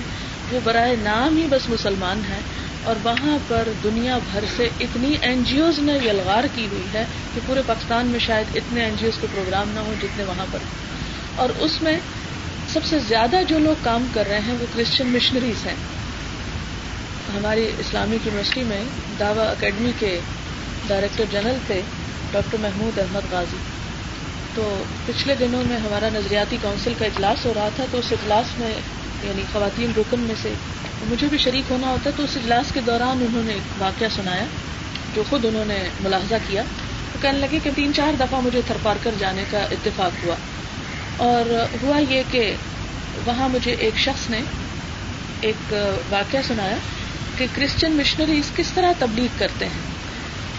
[0.51, 2.39] وہ برائے نام ہی بس مسلمان ہیں
[2.83, 7.03] اور وہاں پر دنیا بھر سے اتنی این جی اوز نے یلغار کی ہوئی ہے
[7.35, 10.45] کہ پورے پاکستان میں شاید اتنے این جی اوز کے پروگرام نہ ہوں جتنے وہاں
[10.51, 10.59] پر
[11.35, 11.97] اور اس میں
[12.73, 15.75] سب سے زیادہ جو لوگ کام کر رہے ہیں وہ کرسچن مشنریز ہیں۔
[17.35, 18.83] ہماری اسلامک یونیورسٹی میں
[19.19, 20.19] دعوی اکیڈمی کے
[20.87, 21.81] ڈائریکٹر جنرل تھے
[22.31, 23.57] ڈاکٹر محمود احمد غازی۔
[24.55, 28.59] تو پچھلے دنوں میں ہمارا نظریاتی کونسل کا اجلاس ہو رہا تھا تو اس اجلاس
[28.59, 28.73] میں
[29.23, 30.53] یعنی خواتین رکن میں سے
[31.07, 34.45] مجھے بھی شریک ہونا ہوتا تو اس اجلاس کے دوران انہوں نے ایک واقعہ سنایا
[35.15, 36.63] جو خود انہوں نے ملاحظہ کیا۔
[37.13, 40.35] تو کہنے لگے کہ تین چار دفعہ مجھے تھر پار کر جانے کا اتفاق ہوا۔
[41.17, 41.45] اور
[41.81, 42.55] ہوا یہ کہ
[43.25, 44.41] وہاں مجھے ایک شخص نے
[45.41, 45.73] ایک
[46.09, 46.75] واقعہ سنایا
[47.37, 49.81] کہ کرسچن مشنریز کس طرح تبلیغ کرتے ہیں۔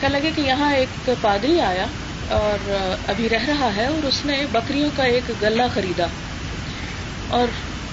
[0.00, 1.86] کہنے لگے کہ یہاں ایک پادری آیا
[2.28, 2.70] اور
[3.08, 6.06] ابھی رہ رہا ہے اور اس نے بکریوں کا ایک گلا خریدا۔
[7.28, 7.48] اور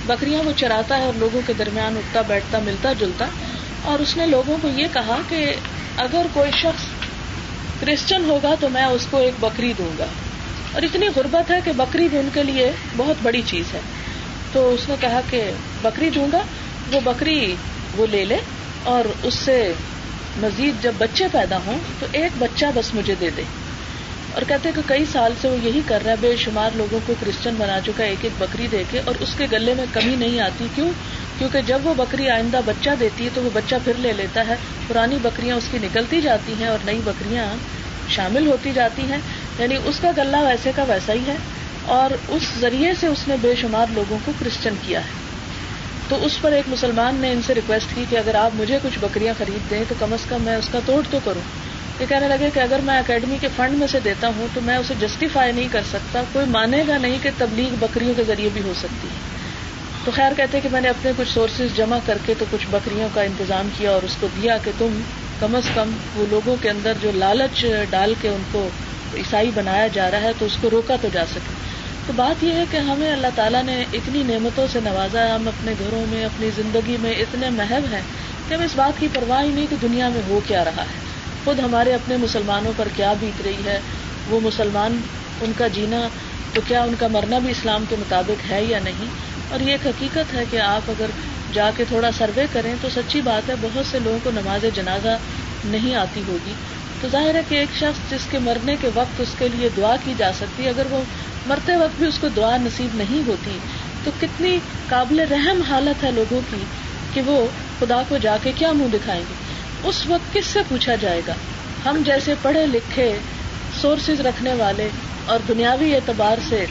[0.07, 3.25] بکریاں وہ چراتا ہے اور لوگوں کے درمیان اٹھتا، بیٹھتا، ملتا، جلتا۔
[3.81, 5.55] اور اس نے لوگوں کو یہ کہا کہ
[5.97, 6.83] اگر کوئی شخص
[7.79, 10.05] کرسچن ہوگا تو میں اس کو ایک بکری دوں گا۔
[10.73, 13.79] اور اتنی غربت ہے کہ بکری بھی ان کے لیے بہت بڑی چیز ہے۔
[14.51, 16.39] تو اس نے کہا کہ بکری دوں گا،
[16.91, 17.55] وہ بکری
[17.97, 18.37] وہ لے لے
[18.83, 19.73] اور اس سے
[20.37, 23.43] مزید جب بچے پیدا ہوں تو ایک بچہ بس مجھے دے دے۔
[24.37, 26.99] اور کہتے ہیں کہ کئی سال سے وہ یہی کر رہا ہے، بے شمار لوگوں
[27.05, 30.15] کو کرسچن بنا چکا ایک ایک بکری دے کے، اور اس کے گلے میں کمی
[30.15, 30.89] نہیں آتی۔ کیوں؟
[31.37, 34.55] کیونکہ جب وہ بکری آئندہ بچہ دیتی ہے تو وہ بچہ پھر لے لیتا ہے۔
[34.87, 37.45] پرانی بکریاں اس کی نکلتی جاتی ہیں اور نئی بکریاں
[38.09, 39.17] شامل ہوتی جاتی ہیں۔
[39.59, 41.35] یعنی اس کا گلا ویسے کا ویسا ہی ہے۔
[41.85, 45.11] اور اس ذریعے سے اس نے بے شمار لوگوں کو کرسچن کیا ہے۔
[46.09, 48.99] تو اس پر ایک مسلمان نے ان سے ریکویسٹ کی کہ اگر آپ مجھے کچھ
[49.01, 52.27] بکریاں خرید دیں تو کم از کم میں اس کا توڑ تو کروں۔ یہ کہنے
[52.27, 55.51] لگے کہ اگر میں اکیڈمی کے فنڈ میں سے دیتا ہوں تو میں اسے جسٹیفائی
[55.51, 59.07] نہیں کر سکتا، کوئی مانے گا نہیں کہ تبلیغ بکریوں کے ذریعے بھی ہو سکتی
[59.07, 59.37] ہے۔
[60.05, 63.09] تو خیر کہتے کہ میں نے اپنے کچھ سورسز جمع کر کے تو کچھ بکریوں
[63.13, 65.01] کا انتظام کیا اور اس کو دیا کہ تم
[65.39, 68.67] کم از کم وہ لوگوں کے اندر جو لالچ ڈال کے ان کو
[69.17, 71.53] عیسائی بنایا جا رہا ہے تو اس کو روکا تو جا سکے۔
[72.07, 75.47] تو بات یہ ہے کہ ہمیں اللہ تعالیٰ نے اتنی نعمتوں سے نوازا ہے، ہم
[75.47, 78.01] اپنے گھروں میں، اپنی زندگی میں اتنے محب ہیں
[78.49, 81.16] کہ ہم اس بات کی پرواہ ہی نہیں کہ دنیا میں ہو کیا رہا ہے۔
[81.47, 83.79] خود ہمارے اپنے مسلمانوں پر کیا بیت رہی ہے،
[84.29, 84.97] وہ مسلمان
[85.41, 86.07] ان کا جینا،
[86.53, 89.05] تو کیا ان کا مرنا بھی اسلام کے مطابق ہے یا نہیں؟
[89.51, 91.05] اور یہ ایک حقیقت ہے کہ آپ اگر
[91.53, 95.17] جا کے تھوڑا سروے کریں تو سچی بات ہے، بہت سے لوگوں کو نماز جنازہ
[95.65, 96.53] نہیں آتی ہوگی۔
[97.01, 99.95] تو ظاہر ہے کہ ایک شخص جس کے مرنے کے وقت اس کے لیے دعا
[100.05, 101.01] کی جا سکتی، اگر وہ
[101.45, 103.57] مرتے وقت بھی اس کو دعا نصیب نہیں ہوتی،
[104.03, 104.57] تو کتنی
[104.89, 106.63] قابل رحم حالت ہے لوگوں کی
[107.13, 107.47] کہ وہ
[107.79, 109.46] خدا کو جا کے کیا منہ دکھائیں گے۔
[109.83, 111.33] اس وقت کس سے پوچھا جائے گا؟
[111.85, 113.17] ہم جیسے پڑھے لکھے
[113.81, 114.89] سورسز رکھنے والے
[115.25, 116.65] اور دنیاوی اعتبار سے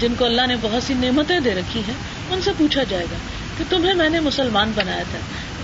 [0.00, 1.94] جن کو اللہ نے بہت سی نعمتیں دے رکھی ہیں،
[2.30, 3.16] ان سے پوچھا جائے گا
[3.58, 5.18] کہ تمہیں میں نے مسلمان بنایا تھا،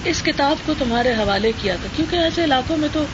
[0.05, 3.05] اس کتاب کو تمہارے حوالے کیا تھا، کیونکہ ایسے علاقوں میں تو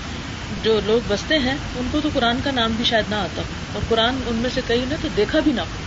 [0.63, 3.47] جو لوگ بستے ہیں، ان کو تو قرآن کا نام بھی شاید نہ آتا ہو،
[3.73, 5.83] اور قرآن ان میں سے کئی نے تو دیکھا بھی نہ ہو۔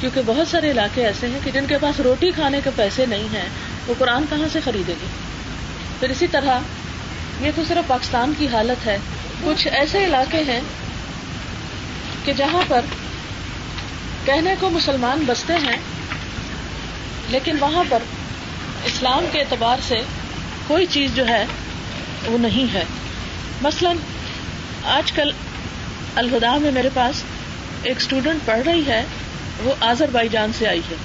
[0.00, 3.34] کیونکہ بہت سارے علاقے ایسے ہیں کہ جن کے پاس روٹی کھانے کے پیسے نہیں
[3.34, 3.48] ہیں،
[3.86, 5.06] وہ قرآن کہاں سے خریدیں گے؟
[6.04, 6.58] پھر اسی طرح
[7.40, 8.98] یہ تو صرف پاکستان کی حالت ہے۔
[9.44, 10.60] کچھ ایسے علاقے ہیں
[12.24, 12.80] کہ جہاں پر
[14.24, 15.76] کہنے کو مسلمان بستے ہیں،
[17.28, 17.98] لیکن وہاں پر
[18.84, 19.94] اسلام کے اعتبار سے
[20.66, 21.46] کوئی چیز جو ہے،
[22.26, 22.84] وہ نہیں ہے۔
[23.62, 23.92] مثلا،
[24.84, 25.30] آج کل
[26.14, 27.22] الہدا میں میرے پاس
[27.82, 29.04] ایک اسٹوڈینٹ پڑھ رہی ہے،
[29.62, 30.96] وہ آزر بائی جان سے آئی ہے۔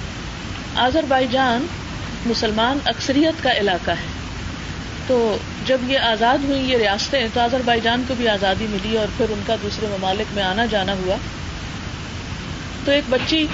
[0.76, 1.66] آزر بائی جان
[2.26, 4.20] مسلمان اکثریت کا علاقہ ہے۔
[5.10, 8.98] تو جب یہ آزاد ہوئی یہ ریاستیں، تو آزر بائی جان کو بھی آزادی ملی
[8.98, 11.16] اور پھر ان کا دوسرے ممالک میں آنا جانا ہوا۔
[12.84, 13.46] تو ایک بچی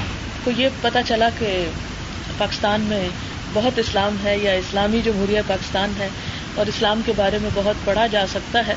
[0.44, 1.68] کو یہ پتا چلا کہ
[2.38, 3.08] پاکستان میں
[3.52, 6.08] بہت اسلام ہے یا اسلامی جمہوریہ پاکستان ہے
[6.54, 8.74] اور اسلام کے بارے میں بہت پڑھا جا سکتا ہے،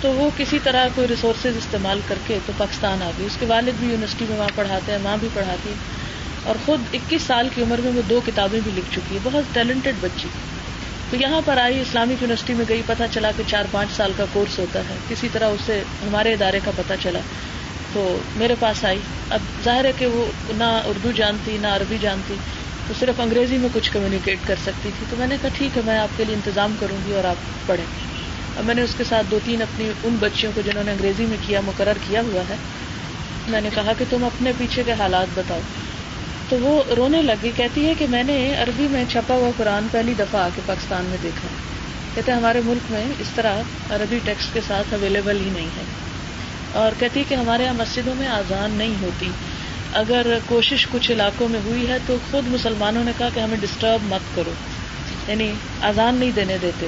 [0.00, 3.46] تو وہ کسی طرح کوئی ریسورسز استعمال کر کے تو پاکستان آ گئی۔ اس کے
[3.46, 5.72] والد بھی یونیورسٹی میں وہاں پڑھاتے ہیں، ماں بھی پڑھاتی
[6.42, 9.54] اور خود اکیس سال کی عمر میں وہ دو کتابیں بھی لکھ چکی ہے بہت
[9.54, 10.28] ٹیلنٹڈ بچی۔
[11.10, 14.24] تو یہاں پر آئی اسلامک یونیورسٹی میں گئی پتا چلا کہ چار پانچ سال کا
[14.32, 17.18] کورس ہوتا ہے۔ کسی طرح اسے ہمارے ادارے کا پتا چلا۔
[17.92, 18.98] تو میرے پاس آئی۔
[19.30, 22.34] اب ظاہر ہے کہ وہ نہ اردو جانتی، نہ عربی جانتی،
[22.88, 25.82] تو صرف انگریزی میں کچھ کمیونیکیٹ کر سکتی تھی۔ تو میں نے کہا، ٹھیک ہے،
[25.84, 27.86] میں آپ کے لیے انتظام کروں گی اور آپ پڑھیں۔
[28.56, 31.26] اب میں نے اس کے ساتھ دو تین اپنی ان بچیوں کو جنہوں نے انگریزی
[31.26, 32.56] میں کیا، مقرر کیا ہوا ہے،
[33.48, 35.60] میں نے کہا کہ تم اپنے پیچھے کے حالات بتاؤ۔
[36.48, 40.14] تو وہ رونے لگی کہتی ہے کہ میں نے عربی میں چھپا ہوا قرآن پہلی
[40.18, 41.48] دفعہ آ کے پاکستان میں دیکھا۔
[42.14, 43.56] کہتے ہمارے ملک میں اس طرح
[43.90, 45.82] عربی ٹیکسٹ کے ساتھ اویلیبل ہی نہیں ہے۔
[46.72, 49.30] اور کہتی ہے کہ ہمارے یہاں مسجدوں میں آزان نہیں ہوتی۔
[49.92, 54.00] اگر کوشش کچھ علاقوں میں ہوئی ہے تو خود مسلمانوں نے کہا کہ ہمیں ڈسٹرب
[54.02, 54.52] مت کرو۔
[55.28, 56.86] یعنی آزان نہیں دینے دیتے۔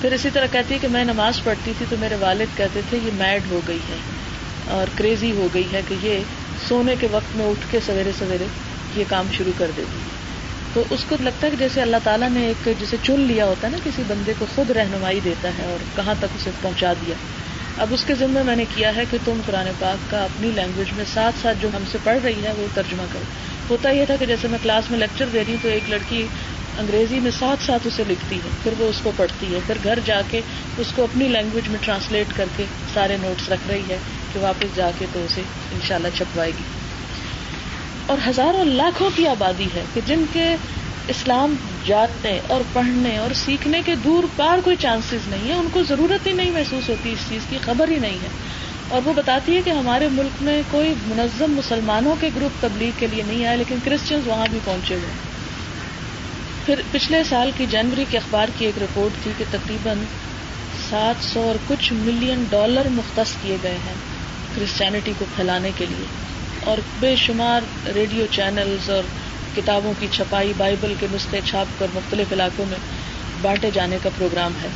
[0.00, 2.98] پھر اسی طرح کہتی ہے کہ میں نماز پڑھتی تھی تو میرے والد کہتے تھے،
[3.04, 3.96] یہ میڈ ہو گئی ہے
[4.70, 6.18] اور کریزی ہو گئی ہے کہ یہ
[6.68, 8.44] سونے کے وقت میں اٹھ کے سویرے سویرے
[8.96, 10.22] یہ کام شروع کر دیتی ہے
[10.74, 13.66] تو اس کو لگتا ہے کہ جیسے اللہ تعالیٰ نے ایک جسے چن لیا ہوتا
[13.66, 17.14] ہے نا، کسی بندے کو خود رہنمائی دیتا ہے اور کہاں تک اسے پہنچا دیا۔
[17.78, 20.92] اب اس کے ذمے میں نے کیا ہے کہ تم قرآن پاک کا اپنی لینگویج
[20.96, 23.24] میں ساتھ ساتھ جو ہم سے پڑھ رہی ہے، وہ ترجمہ کرو۔
[23.70, 26.26] ہوتا یہ تھا کہ جیسے میں کلاس میں لیکچر دے رہی ہوں تو ایک لڑکی
[26.78, 29.98] انگریزی میں ساتھ ساتھ اسے لکھتی ہے، پھر وہ اس کو پڑھتی ہے۔ پھر گھر
[30.04, 30.40] جا کے
[30.78, 33.98] اس کو اپنی لینگویج میں ٹرانسلیٹ کر کے سارے نوٹس رکھ رہی ہے
[34.32, 36.83] کہ واپس جا کے تو اسے انشاءاللہ چھپوائے گی۔
[38.06, 40.56] اور ہزاروں لاکھوں کی آبادی ہے کہ جن کے
[41.08, 41.54] اسلام
[41.86, 46.26] جاننے اور پڑھنے اور سیکھنے کے دور پار کوئی چانسز نہیں ہے، ان کو ضرورت
[46.26, 48.28] ہی نہیں محسوس ہوتی، اس چیز کی خبر ہی نہیں ہے۔
[48.88, 53.06] اور وہ بتاتی ہے کہ ہمارے ملک میں کوئی منظم مسلمانوں کے گروپ تبلیغ کے
[53.06, 55.10] لیے نہیں آئے، لیکن کرسچنز وہاں بھی پہنچے ہوئے۔
[56.66, 59.98] پھر پچھلے سال کی جنوری کے اخبار کی ایک رپورٹ تھی کہ تقریباً
[60.90, 63.94] سات سو اور کچھ ملین ڈالر مختص کیے گئے ہیں
[64.54, 66.06] کرسچینٹی کو پھیلانے کے لیے۔
[66.64, 67.60] اور بے شمار
[67.94, 69.02] ریڈیو چینلز اور
[69.56, 72.78] کتابوں کی چھپائی بائبل کے نسخے چھاپ کر مختلف علاقوں میں
[73.42, 74.68] بانٹے جانے کا پروگرام ہے۔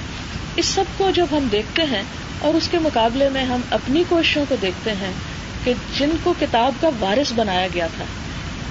[0.56, 2.02] اس سب کو جب ہم دیکھتے ہیں
[2.38, 5.12] اور اس کے مقابلے میں ہم اپنی کوششوں کو دیکھتے ہیں
[5.64, 8.04] کہ جن کو کتاب کا وارث بنایا گیا تھا،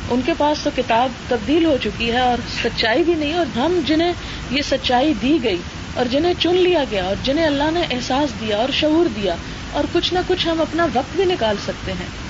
[0.09, 3.79] ان کے پاس تو کتاب تبدیل ہو چکی ہے اور سچائی بھی نہیں اور ہم
[3.85, 4.13] جنہیں
[4.51, 5.57] یہ سچائی دی گئی
[5.93, 9.35] اور جنہیں چن لیا گیا اور جنہیں اللہ نے احساس دیا اور شعور دیا
[9.71, 12.26] اور کچھ نہ کچھ ہم اپنا وقت بھی نکال سکتے ہیں۔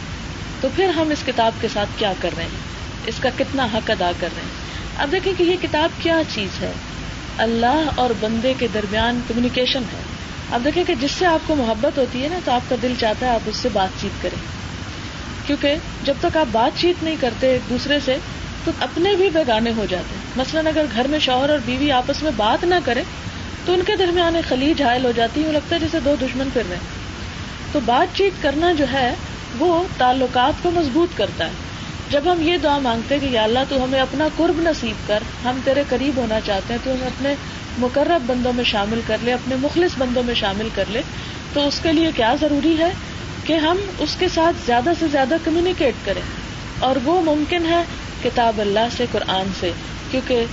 [0.62, 2.50] تو پھر ہم اس کتاب کے ساتھ کیا کر رہے ہیں؟
[3.06, 4.68] اس کا کتنا حق ادا کر رہے ہیں؟
[4.98, 6.72] اب دیکھیں کہ یہ کتاب کیا چیز ہے؟
[7.38, 10.02] اللہ اور بندے کے درمیان کمیونیکیشن ہے۔
[10.52, 12.94] اب دیکھیں کہ جس سے آپ کو محبت ہوتی ہے نا، تو آپ کا دل
[13.00, 14.42] چاہتا ہے آپ اس سے بات چیت کریں۔
[15.48, 18.18] کیونکہ جب تک آپ بات چیت نہیں کرتے ایک دوسرے سے،
[18.66, 22.24] تو اپنے بھی بیگانے ہو جاتے ہیں۔ مثلاً اگر گھر میں شوہر اور بیوی آپس
[22.24, 23.04] میں بات نہ کرے
[23.66, 26.50] تو ان کے درمیان ایک خلیج حائل ہو جاتی ہے۔ لگتا ہے جیسے دو دشمن
[26.54, 26.78] پھر رہے
[27.72, 29.14] تو بات چیت کرنا جو ہے
[29.60, 31.52] وہ تعلقات کو مضبوط کرتا ہے۔
[32.10, 35.60] جب ہم یہ دعا مانگتے کہ یا اللہ تو ہمیں اپنا قرب نصیب کر، ہم
[35.64, 37.36] تیرے قریب ہونا چاہتے ہیں تو ہمیں اپنے
[37.78, 41.02] مقرب بندوں میں شامل کر لے اپنے مخلص بندوں میں شامل کر لے
[41.54, 42.90] تو اس کے لیے کیا ضروری ہے
[43.44, 46.22] کہ ہم اس کے ساتھ زیادہ سے زیادہ کمیونیکیٹ کریں۔
[46.80, 47.84] اور وہ ممکن ہے
[48.24, 49.72] کتاب اللہ سے، قرآن سے،
[50.12, 50.46] کیونکہ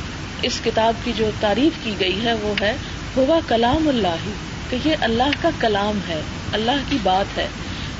[0.42, 2.76] اس کتاب کی جو تعریف کی گئی ہے وہ ہے،
[3.16, 4.32] ہوا کلام اللہ ہی
[4.70, 7.48] کہ یہ اللہ کا کلام ہے، اللہ کی بات ہے۔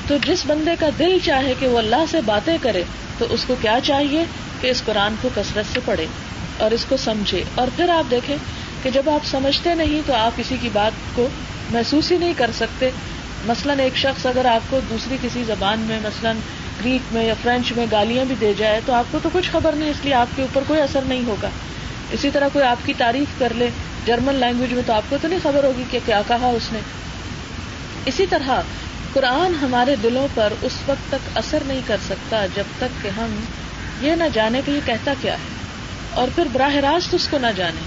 [0.07, 2.83] تو جس بندے کا دل چاہے کہ وہ اللہ سے باتیں کرے،
[3.19, 4.25] تو اس کو کیا چاہیے؟
[4.61, 6.07] کہ اس قرآن کو کثرت سے پڑھے
[6.59, 8.37] اور اس کو سمجھے۔ اور پھر آپ دیکھیں
[8.83, 11.29] کہ جب آپ سمجھتے نہیں تو آپ کسی کی بات کو
[11.71, 12.90] محسوس ہی نہیں کر سکتے۔
[13.47, 16.37] مثلاً ایک شخص اگر آپ کو دوسری کسی زبان میں، مثلاً
[16.81, 19.73] گریک میں یا فرینچ میں گالیاں بھی دے جائے تو آپ کو تو کچھ خبر
[19.73, 21.51] نہیں، اس لیے آپ کے اوپر کوئی اثر نہیں ہوگا۔
[22.11, 23.69] اسی طرح کوئی آپ کی تعریف کر لے
[24.07, 26.79] جرمن لینگویج میں تو آپ کو تو نہیں خبر ہوگی کہ کیا کہا اس نے۔
[28.07, 28.61] اسی طرح
[29.14, 33.40] قرآن ہمارے دلوں پر اس وقت تک اثر نہیں کر سکتا جب تک کہ ہم
[34.00, 35.38] یہ نہ جانے کہ یہ کہتا کیا ہے۔
[36.11, 37.81] اور پھر براہ راست اس کو نہ جانے۔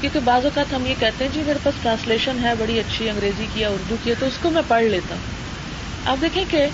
[0.00, 3.46] کیونکہ بعض اوقات ہم یہ کہتے ہیں جی میرے پاس ٹرانسلیشن ہے، بڑی اچھی انگریزی
[3.54, 5.22] کی یا اردو کی ہے، تو اس کو میں پڑھ لیتا ہوں۔
[6.06, 6.66] آپ دیکھیں کہ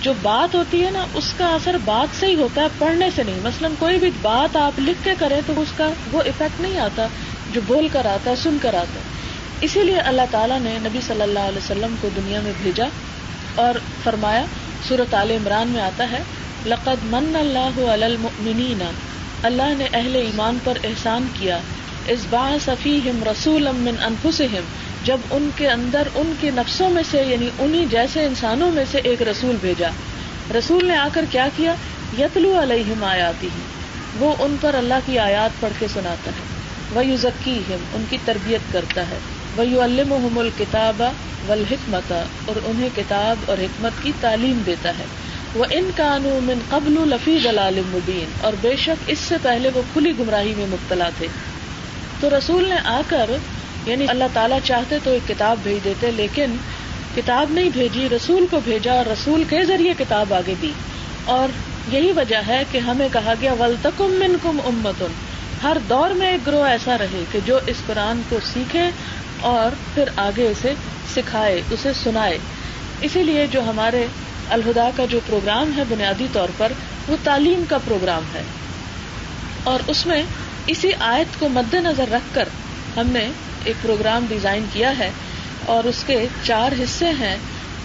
[0.00, 3.22] جو بات ہوتی ہے نا، اس کا اثر بات سے ہی ہوتا ہے، پڑھنے سے
[3.22, 6.78] نہیں۔ مثلاً کوئی بھی بات آپ لکھ کے کریں تو اس کا وہ افیکٹ نہیں
[6.78, 7.06] آتا
[7.52, 9.04] جو بول کر آتا ہے سن کر آتا۔ ہے
[9.60, 12.84] اسی لیے اللہ تعالیٰ نے نبی صلی اللہ علیہ وسلم کو دنیا میں بھیجا۔
[13.54, 14.44] اور فرمایا
[14.88, 16.22] صورت عال عمران میں آتا ہے،
[16.66, 18.84] لقد من اللہ المؤمنین،
[19.42, 21.58] اللہ نے اہل ایمان پر احسان کیا
[22.06, 24.64] اس با صفی ہم رسول امن انفسہم،
[25.04, 28.98] جب ان کے اندر ان کے نفسوں میں سے یعنی انہیں جیسے انسانوں میں سے
[28.98, 29.88] ایک رسول بھیجا۔
[30.58, 31.74] رسول نے آ کر کیا کیا؟
[32.18, 33.48] یتلو علیہم آیاتی
[34.18, 36.53] وہ ان پر اللہ کی آیات پڑھ کے سناتا ہے۔
[36.94, 39.18] وہ یو ذکی ان کی تربیت کرتا ہے۔
[39.56, 41.02] وہ یو الم الکتاب
[41.46, 45.04] والحکمت اور انہیں کتاب اور حکمت کی تعلیم دیتا ہے۔
[45.54, 45.90] وہ ان
[46.42, 50.66] من قبل لفی جلال مبین اور بے شک اس سے پہلے وہ کھلی گمراہی میں
[50.66, 51.26] مبتلا تھے۔
[52.20, 53.30] تو رسول نے آ کر
[53.86, 56.56] یعنی اللہ تعالیٰ چاہتے تو ایک کتاب بھیج دیتے، لیکن
[57.16, 60.72] کتاب نہیں بھیجی، رسول کو بھیجا اور رسول کے ذریعے کتاب آگے دی۔
[61.24, 61.48] اور
[61.94, 65.12] یہی وجہ ہے کہ ہمیں کہا گیا ولتکم من کم امتن
[65.64, 68.90] ہر دور میں ایک گروہ ایسا رہے کہ جو اس قرآن کو سیکھے
[69.40, 70.74] اور پھر آگے اسے
[71.14, 72.38] سکھائے، اسے سنائے۔
[73.00, 74.06] اسی لیے جو ہمارے
[74.50, 76.72] الہدا کا جو پروگرام ہے بنیادی طور پر،
[77.08, 78.42] وہ تعلیم کا پروگرام ہے۔
[79.64, 80.22] اور اس میں
[80.66, 82.48] اسی آیت کو مد نظر رکھ کر
[82.96, 83.28] ہم نے
[83.64, 85.10] ایک پروگرام ڈیزائن کیا ہے
[85.66, 87.36] اور اس کے چار حصے ہیں۔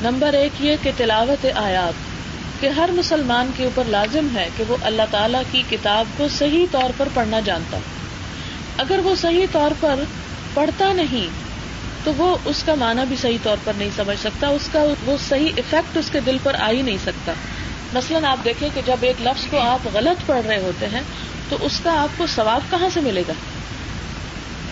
[0.01, 2.08] نمبر ایک یہ کہ تلاوت آیات۔
[2.59, 6.65] کہ ہر مسلمان کے اوپر لازم ہے کہ وہ اللہ تعالی کی کتاب کو صحیح
[6.71, 7.77] طور پر پڑھنا جانتا
[8.77, 9.95] اگر وہ صحیح طور پر
[10.53, 11.27] پڑھتا نہیں،
[12.03, 15.17] تو وہ اس کا معنی بھی صحیح طور پر نہیں سمجھ سکتا، اس کا وہ
[15.29, 17.33] صحیح افیکٹ اس کے دل پر آ ہی نہیں سکتا۔
[17.93, 21.01] مثلاً آپ دیکھیں کہ جب ایک لفظ کو آپ غلط پڑھ رہے ہوتے ہیں،
[21.49, 23.33] تو اس کا آپ کو ثواب کہاں سے ملے گا؟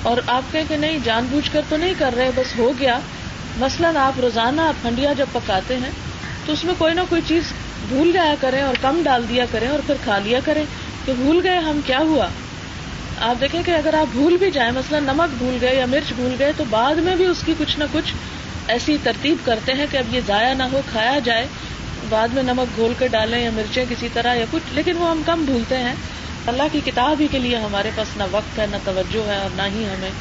[0.03, 2.99] اور آپ کہیں کہ نہیں، جان بوجھ کر تو نہیں کر رہے، بس ہو گیا۔
[3.57, 5.91] مثلاً آپ روزانہ آپ ہنڈیا جب پکاتے ہیں،
[6.45, 7.43] تو اس میں کوئی نہ کوئی چیز
[7.87, 10.65] بھول جایا کریں اور کم ڈال دیا کریں اور پھر کھا لیا کریں
[11.05, 12.27] کہ بھول گئے ہم کیا ہوا؟
[13.21, 16.35] آپ دیکھیں کہ اگر آپ بھول بھی جائیں، مثلا نمک بھول گئے یا مرچ بھول
[16.39, 18.13] گئے، تو بعد میں بھی اس کی کچھ نہ کچھ
[18.67, 21.47] ایسی ترتیب کرتے ہیں کہ اب یہ ضائع نہ ہو، کھایا جائے۔
[22.09, 25.21] بعد میں نمک گھول کے ڈالیں یا مرچیں کسی طرح یا کچھ، لیکن وہ ہم
[25.25, 25.93] کم بھولتے ہیں۔
[26.47, 29.49] اللہ کی کتاب ہی کے لیے ہمارے پاس نہ وقت ہے، نہ توجہ ہے اور
[29.55, 30.11] نہ ہی ہمیں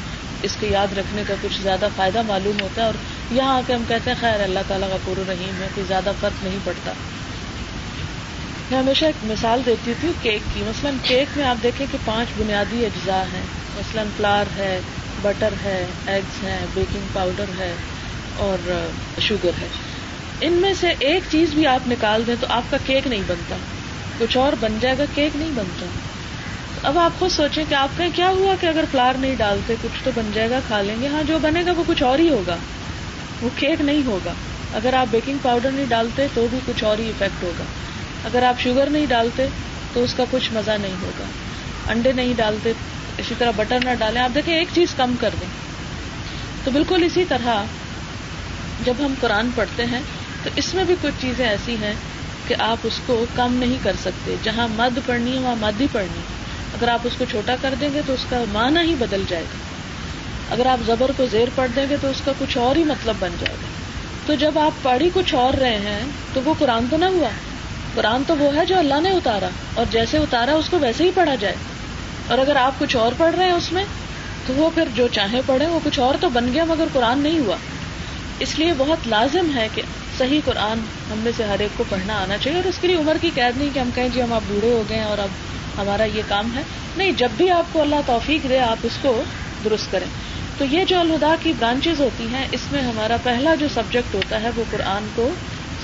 [0.43, 2.93] اس کو یاد رکھنے کا کچھ زیادہ فائدہ معلوم ہوتا ہے۔ اور
[3.31, 6.11] یہاں آ کے ہم کہتے ہیں، خیر، اللہ تعالیٰ کا پور رحیم ہے کوئی زیادہ
[6.19, 6.91] فرق نہیں پڑتا۔
[8.71, 12.29] میں ہمیشہ ایک مثال دیتی تھی کیک کی مثلاً کیک میں آپ دیکھیں کہ پانچ
[12.37, 13.41] بنیادی اجزاء ہیں۔
[13.77, 14.81] مثلاً فلار ہے
[15.21, 17.75] بٹر ہے ایگز ہیں بیکنگ پاؤڈر ہے
[18.35, 19.67] اور uh, شوگر ہے۔
[20.41, 23.55] ان میں سے ایک چیز بھی آپ نکال دیں تو آپ کا کیک نہیں بنتا۔
[24.17, 25.85] کچھ اور بن جائے گا، کیک نہیں بنتا۔
[26.83, 30.03] اب آپ خود سوچیں کہ آپ کہیں کیا ہوا کہ اگر فلار نہیں ڈالتے، کچھ
[30.03, 32.29] تو بن جائے گا، کھا لیں گے۔ ہاں جو بنے گا وہ کچھ اور ہی
[32.29, 32.57] ہوگا۔
[33.41, 34.33] وہ کیک نہیں ہوگا۔
[34.73, 37.63] اگر آپ بیکنگ پاؤڈر نہیں ڈالتے تو بھی کچھ اور ہی افیکٹ ہوگا۔
[38.27, 39.47] اگر آپ شوگر نہیں ڈالتے
[39.93, 41.23] تو اس کا کچھ مزہ نہیں ہوگا۔
[41.87, 42.71] انڈے نہیں ڈالتے،
[43.17, 45.47] اسی طرح بٹر نہ ڈالیں۔ آپ دیکھیں، ایک چیز کم کر دیں۔
[46.63, 47.63] تو بالکل اسی طرح
[48.85, 50.01] جب ہم قرآن پڑھتے ہیں،
[50.43, 51.93] تو اس میں بھی کچھ چیزیں ایسی ہیں
[52.47, 55.87] کہ آپ اس کو کم نہیں کر سکتے، جہاں مد پڑھنی ہے، وہاں مد ہی
[55.91, 56.37] پڑھنی ہے۔
[56.73, 59.43] اگر آپ اس کو چھوٹا کر دیں گے تو اس کا معنی ہی بدل جائے
[59.43, 59.57] گا۔
[60.53, 63.15] اگر آپ زبر کو زیر پڑھ دیں گے تو اس کا کچھ اور ہی مطلب
[63.19, 63.67] بن جائے گا۔
[64.25, 67.29] تو جب آپ پڑھی کچھ اور رہے ہیں، تو وہ قرآن تو نہ ہوا۔
[67.97, 71.11] قرآن تو وہ ہے جو اللہ نے اتارا، اور جیسے اتارا اس کو ویسے ہی
[71.15, 71.55] پڑھا جائے۔
[72.27, 73.83] اور اگر آپ کچھ اور پڑھ رہے ہیں اس میں،
[74.45, 77.39] تو وہ پھر جو چاہے پڑھے وہ کچھ اور تو بن گیا مگر قرآن نہیں
[77.39, 77.55] ہوا۔
[78.39, 79.81] اس لیے بہت لازم ہے کہ
[80.17, 80.79] صحیح قرآن
[81.11, 83.31] ہم میں سے ہر ایک کو پڑھنا آنا چاہیے، اور اس کے لیے عمر کی
[83.35, 85.29] قید نہیں کہ ہم کہیں جی ہم آپ بوڑھے ہو گئے اور اب
[85.77, 86.61] ہمارا یہ کام ہے۔
[86.97, 89.21] نہیں، جب بھی آپ کو اللہ توفیق دے، آپ اس کو
[89.63, 90.07] درست کریں۔
[90.57, 94.41] تو یہ جو الہدا کی برانچز ہوتی ہیں، اس میں ہمارا پہلا جو سبجیکٹ ہوتا
[94.41, 95.29] ہے، وہ قرآن کو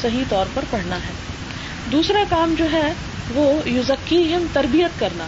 [0.01, 1.13] صحیح طور پر پڑھنا ہے۔
[1.91, 2.93] دوسرا کام جو ہے
[3.35, 5.27] وہ یوزکی تربیت کرنا،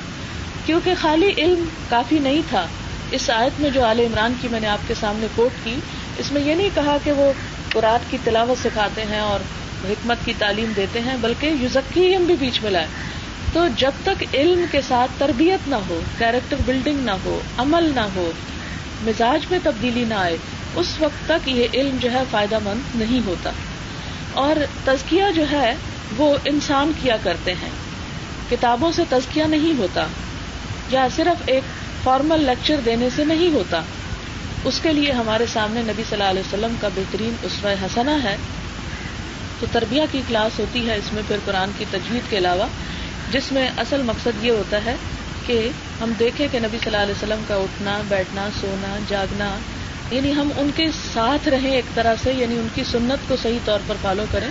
[0.66, 2.68] کیونکہ خالی علم کافی نہیں تھا۔
[3.12, 5.76] اس آیت میں جو عال عمران کی میں نے آپ کے سامنے کوٹ کی،
[6.18, 7.32] اس میں یہ نہیں کہا کہ وہ
[7.74, 9.40] قرآن کی تلاوت سکھاتے ہیں اور
[9.90, 12.88] حکمت کی تعلیم دیتے ہیں، بلکہ یوزکی ہم بھی بیچ میں لائے۔
[13.54, 18.08] تو جب تک علم کے ساتھ تربیت نہ ہو کیریکٹر بلڈنگ نہ ہو، عمل نہ
[18.16, 18.32] ہو،
[19.04, 20.38] مزاج میں تبدیلی نہ آئے،
[20.76, 23.52] اس وقت تک یہ علم جو ہے فائدہ مند نہیں ہوتا۔
[24.36, 25.76] اور تزکیہ جو ہے
[26.18, 27.70] وہ انسان کیا کرتے ہیں۔
[28.50, 30.08] کتابوں سے تزکیہ نہیں ہوتا،
[30.90, 31.64] یا صرف ایک
[32.04, 33.82] فارمل لیکچر دینے سے نہیں ہوتا۔
[34.64, 38.36] اس کے لیے ہمارے سامنے نبی صلی اللہ علیہ وسلم کا بہترین اسوہ حسنا ہے۔
[39.60, 42.66] تو تربیہ کی کلاس ہوتی ہے اس میں پھر قرآن کی تجوید کے علاوہ،
[43.32, 44.96] جس میں اصل مقصد یہ ہوتا ہے
[45.46, 45.70] کہ
[46.02, 49.58] ہم دیکھیں کہ نبی صلی اللہ علیہ وسلم کا اٹھنا، بیٹھنا، سونا، جاگنا
[50.12, 53.60] یعنی ہم ان کے ساتھ رہیں ایک طرح سے یعنی ان کی سنت کو صحیح
[53.66, 54.48] طور پر فالو کریں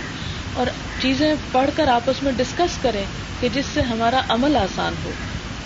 [0.53, 0.67] اور
[1.01, 3.03] چیزیں پڑھ کر آپس میں ڈسکس کریں
[3.39, 5.11] کہ جس سے ہمارا عمل آسان ہو۔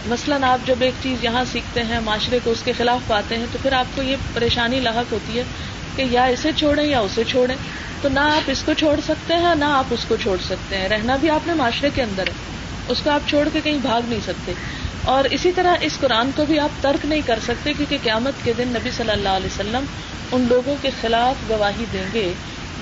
[0.06, 3.45] مثلاً آپ جب ایک چیز یہاں سیکھتے ہیں، معاشرے کو اس کے خلاف پاتے ہیں،
[3.52, 5.43] تو پھر آپ کو یہ پریشانی لاحق ہوتی ہے
[5.95, 7.56] کہ یا اسے چھوڑیں یا اسے چھوڑیں۔
[8.02, 10.89] تو نہ آپ اس کو چھوڑ سکتے ہیں، نہ آپ اس کو چھوڑ سکتے ہیں۔
[10.89, 12.34] رہنا بھی آپ نے معاشرے کے اندر ہے۔
[12.88, 14.54] اس کو آپ چھوڑ کے کہیں بھاگ نہیں سکتے۔
[15.04, 18.54] اور اسی طرح اس قرآن کو بھی آپ ترک نہیں کر سکتے کیونکہ قیامت کے
[18.58, 19.84] دن نبی صلی اللہ علیہ وسلم
[20.32, 22.34] ان لوگوں کے خلاف گواہی دیں گے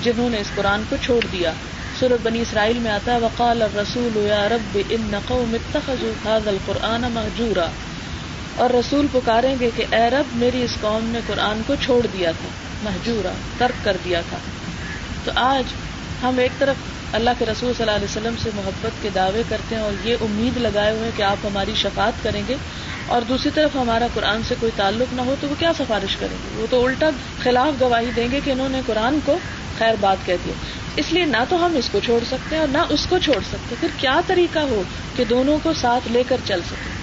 [0.02, 1.52] جنہوں نے اس قرآن کو چھوڑ دیا۔
[2.00, 5.14] سورت بنی اسرائیل میں آتا ہے، وقال رسول رب ان
[6.24, 7.66] القرآن محجورا
[8.56, 12.30] اور رسول پکاریں گے کہ، اے رب، میری اس قوم نے قرآن کو چھوڑ دیا
[12.30, 12.48] تھا
[12.82, 14.38] محجورا ترک کر دیا تھا۔
[15.24, 15.64] تو آج
[16.22, 16.76] ہم ایک طرف
[17.12, 20.16] اللہ کے رسول صلی اللہ علیہ وسلم سے محبت کے دعوے کرتے ہیں اور یہ
[20.20, 22.54] امید لگائے ہوئے کہ آپ ہماری شفاعت کریں گے
[23.06, 26.36] اور دوسری طرف ہمارا قرآن سے کوئی تعلق نہ ہو تو وہ کیا سفارش کریں
[26.44, 27.10] گے؟ وہ تو الٹا
[27.42, 29.38] خلاف گواہی دیں گے کہ انہوں نے قرآن کو
[29.78, 30.54] خیر بات کہہ دیا۔
[30.96, 33.40] اس لیے نہ تو ہم اس کو چھوڑ سکتے ہیں اور نہ اس کو چھوڑ
[33.52, 34.82] سکتے پھر کیا طریقہ ہو
[35.16, 36.98] کہ دونوں کو ساتھ لے کر چل سکیں؟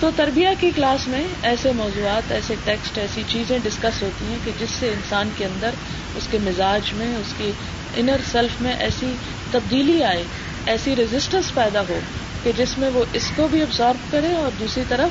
[0.00, 4.50] تو تربیہ کی کلاس میں ایسے موضوعات، ایسے ٹیکسٹ، ایسی چیزیں ڈسکس ہوتی ہیں کہ
[4.58, 5.70] جس سے انسان کے اندر،
[6.16, 7.52] اس کے مزاج میں، اس کی
[7.96, 9.12] انر سیلف میں ایسی
[9.50, 10.22] تبدیلی آئے،
[10.66, 12.00] ایسی ریزسٹنس پیدا ہو
[12.42, 15.08] کہ جس میں وہ اس کو بھی ابزارو کرے اور دوسری طرف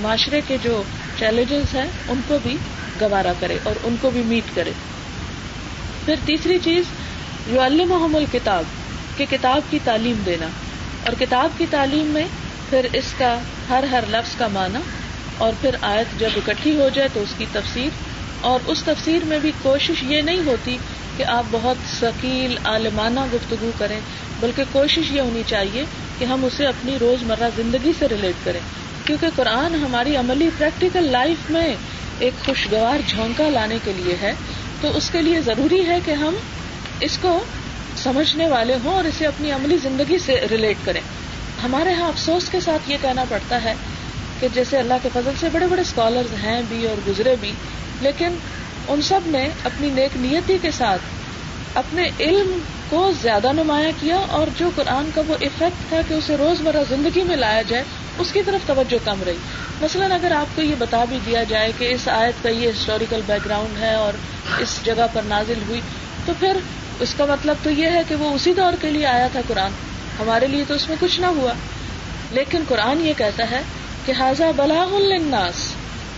[0.00, 0.82] معاشرے کے جو
[1.18, 2.56] چیلنجز ہیں، ان کو بھی
[3.00, 4.70] گوارا کرے اور ان کو بھی میٹ کرے۔
[6.04, 6.84] پھر تیسری چیز
[7.52, 8.64] جو المحم کتاب
[9.16, 10.46] کہ کتاب کی تعلیم دینا۔
[11.04, 12.24] اور کتاب کی تعلیم میں
[12.70, 14.78] پھر اس کا، ہر ہر لفظ کا معنی،
[15.38, 17.88] اور پھر آیت جب اکٹھی ہو جائے تو اس کی تفسیر
[18.44, 20.76] اور اس تفسیر میں بھی کوشش یہ نہیں ہوتی
[21.16, 24.00] کہ آپ بہت ثقیل، عالمانہ گفتگو کریں،
[24.40, 25.84] بلکہ کوشش یہ ہونی چاہیے
[26.18, 28.60] کہ ہم اسے اپنی روز مرہ زندگی سے ریلیٹ کریں۔
[29.04, 31.76] کیونکہ قرآن ہماری عملی پریکٹیکل لائف میں
[32.18, 34.32] ایک خوشگوار جھونکا لانے کے لیے ہے،
[34.80, 36.34] تو اس کے لیے ضروری ہے کہ ہم
[37.00, 37.38] اس کو
[37.96, 41.00] سمجھنے والے ہوں اور اسے اپنی عملی زندگی سے ریلیٹ کریں۔
[41.64, 43.74] ہمارے یہاں افسوس کے ساتھ یہ کہنا پڑتا ہے
[44.40, 47.52] کہ جیسے اللہ کے فضل سے بڑے بڑے اسکالرز ہیں بھی اور گزرے بھی،
[48.00, 48.28] لیکن
[48.88, 51.00] ان سب نے اپنی نیک نیتی کے ساتھ
[51.74, 52.58] اپنے علم
[52.90, 56.82] کو زیادہ نمایاں کیا اور جو قرآن کا وہ افیکٹ تھا کہ اسے روز مرہ
[56.88, 57.84] زندگی میں لایا جائے،
[58.18, 59.36] اس کی طرف توجہ کم رہی۔
[59.80, 63.20] مثلاً اگر آپ کو یہ بتا بھی دیا جائے کہ اس آیت کا یہ ہسٹوریکل
[63.26, 64.12] بیک گراؤنڈ ہے اور
[64.58, 65.80] اس جگہ پر نازل ہوئی،
[66.26, 66.56] تو پھر
[67.00, 69.70] اس کا مطلب تو یہ ہے کہ وہ اسی دور کے لیے آیا تھا قرآن۔
[70.18, 71.52] ہمارے لیے تو اس میں کچھ نہ ہوا۔
[72.30, 73.62] لیکن قرآن یہ کہتا ہے
[74.06, 75.54] کہ حاضہ بلاغ الناس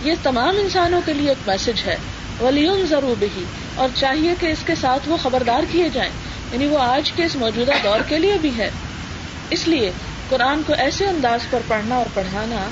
[0.03, 1.97] یہ تمام انسانوں کے لیے ایک میسج ہے۔
[2.41, 3.43] ولیم ضرور بھی
[3.75, 6.11] اور چاہیے کہ اس کے ساتھ وہ خبردار کیے جائیں۔
[6.51, 8.69] یعنی وہ آج کے اس موجودہ دور کے لیے بھی ہے۔
[9.49, 9.91] اس لیے
[10.29, 12.69] قرآن کو ایسے انداز پر پڑھنا اور پڑھانا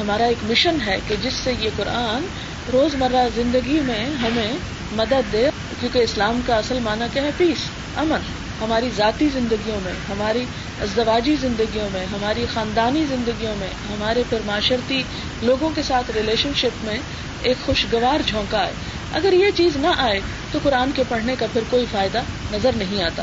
[0.00, 2.26] ہمارا ایک مشن ہے کہ جس سے یہ قرآن
[2.72, 4.52] روز مرہ زندگی میں ہمیں
[4.92, 5.50] مدد دے،
[5.80, 7.58] کیونکہ اسلام کا اصل معنی کیا ہے؟ پیس
[7.96, 10.44] امن۔ ہماری ذاتی زندگیوں میں، ہماری
[10.80, 15.02] ازدواجی زندگیوں میں، ہماری خاندانی زندگیوں میں، ہمارے پھر معاشرتی
[15.42, 16.96] لوگوں کے ساتھ ریلیشن شپ میں
[17.42, 18.72] ایک خوشگوار جھونکا آئے۔
[19.12, 20.20] اگر یہ چیز نہ آئے
[20.52, 23.22] تو قرآن کے پڑھنے کا پھر کوئی فائدہ نظر نہیں آتا۔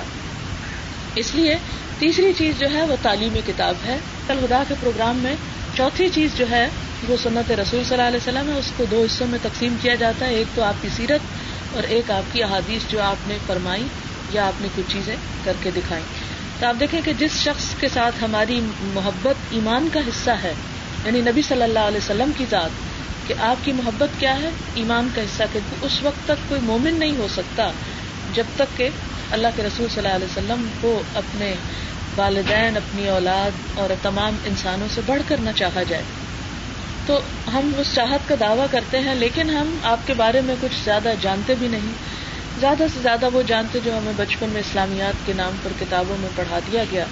[1.16, 1.56] اس لیے
[2.00, 5.36] تیسری چیز جو ہے وہ تعلیمی کتاب ہے۔ کل خدا کے پروگرام میں
[5.78, 6.68] چوتھی چیز جو ہے
[7.08, 9.96] وہ سنت رسول صلی اللہ علیہ وسلم ہے۔ اس کو دو حصوں میں تقسیم کیا
[9.96, 11.22] جاتا ہے۔ ایک تو آپ کی سیرت
[11.76, 13.84] اور ایک آپ کی احادیث جو آپ نے فرمائی۔
[14.34, 16.04] یا آپ نے کچھ چیزیں کر کے دکھائی
[16.60, 18.60] تو آپ دیکھیں کہ جس شخص کے ساتھ ہماری
[18.94, 20.54] محبت ایمان کا حصہ ہے
[21.06, 22.70] یعنی نبی صلی اللہ علیہ وسلم کی ذات،
[23.28, 27.00] کہ آپ کی محبت کیا ہے؟ ایمان کا حصہ، کہ اس وقت تک کوئی مومن
[27.00, 27.72] نہیں ہو سکتا،
[28.34, 28.90] جب تک کہ
[29.32, 31.54] اللہ کے رسول صلی اللہ علیہ وسلم کو اپنے
[32.16, 36.04] والدین، اپنی اولاد اور تمام انسانوں سے بڑھ کر نہ چاہا جائے۔
[37.06, 37.20] تو
[37.54, 41.14] ہم اس چاہت کا دعویٰ کرتے ہیں، لیکن ہم آپ کے بارے میں کچھ زیادہ
[41.22, 41.94] جانتے بھی نہیں۔
[42.60, 46.30] زیادہ سے زیادہ وہ جانتے جو ہمیں بچپن میں اسلامیات کے نام پر کتابوں میں
[46.36, 47.06] پڑھا دیا گیا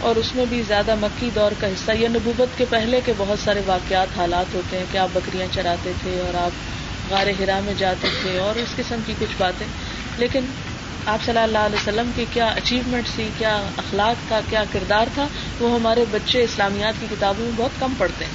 [0.00, 3.38] اور اس میں بھی زیادہ مکی دور کا حصہ یا نبوبت کے پہلے کے بہت
[3.38, 6.50] سارے واقعات حالات ہوتے ہیں کہ آپ بکریاں چراتے تھے اور آپ
[7.12, 9.66] غار ہرا میں جاتے تھے اور اس قسم کی کچھ باتیں۔
[10.18, 10.40] لیکن
[11.06, 15.26] آپ صلی اللہ علیہ وسلم کی کیا اچیومنٹ تھی، کیا اخلاق کا کیا کردار تھا،
[15.60, 18.32] وہ ہمارے بچے اسلامیات کی کتابوں میں بہت کم پڑھتے ہیں۔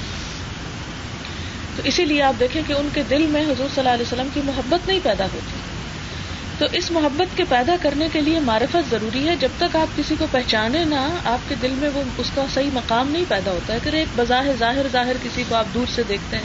[1.76, 4.28] تو اسی لیے آپ دیکھیں کہ ان کے دل میں حضور صلی اللہ علیہ وسلم
[4.34, 5.71] کی محبت نہیں پیدا ہوتی۔
[6.58, 10.14] تو اس محبت کے پیدا کرنے کے لیے معرفت ضروری ہے۔ جب تک آپ کسی
[10.18, 13.72] کو پہچانے نہ، آپ کے دل میں وہ، اس کا صحیح مقام نہیں پیدا ہوتا
[13.72, 16.44] ہے۔ اگر ایک بظاہر ظاہر ظاہر کسی کو آپ دور سے دیکھتے ہیں،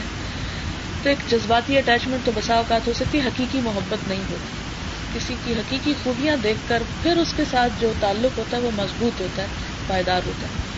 [1.02, 4.68] تو ایک جذباتی اٹیچمنٹ تو بسا اوقات ہو سکتی حقیقی محبت نہیں ہوتی۔
[5.14, 8.70] کسی کی حقیقی خوبیاں دیکھ کر پھر اس کے ساتھ جو تعلق ہوتا ہے، وہ
[8.76, 9.46] مضبوط ہوتا ہے،
[9.86, 10.68] پائیدار ہوتا ہے۔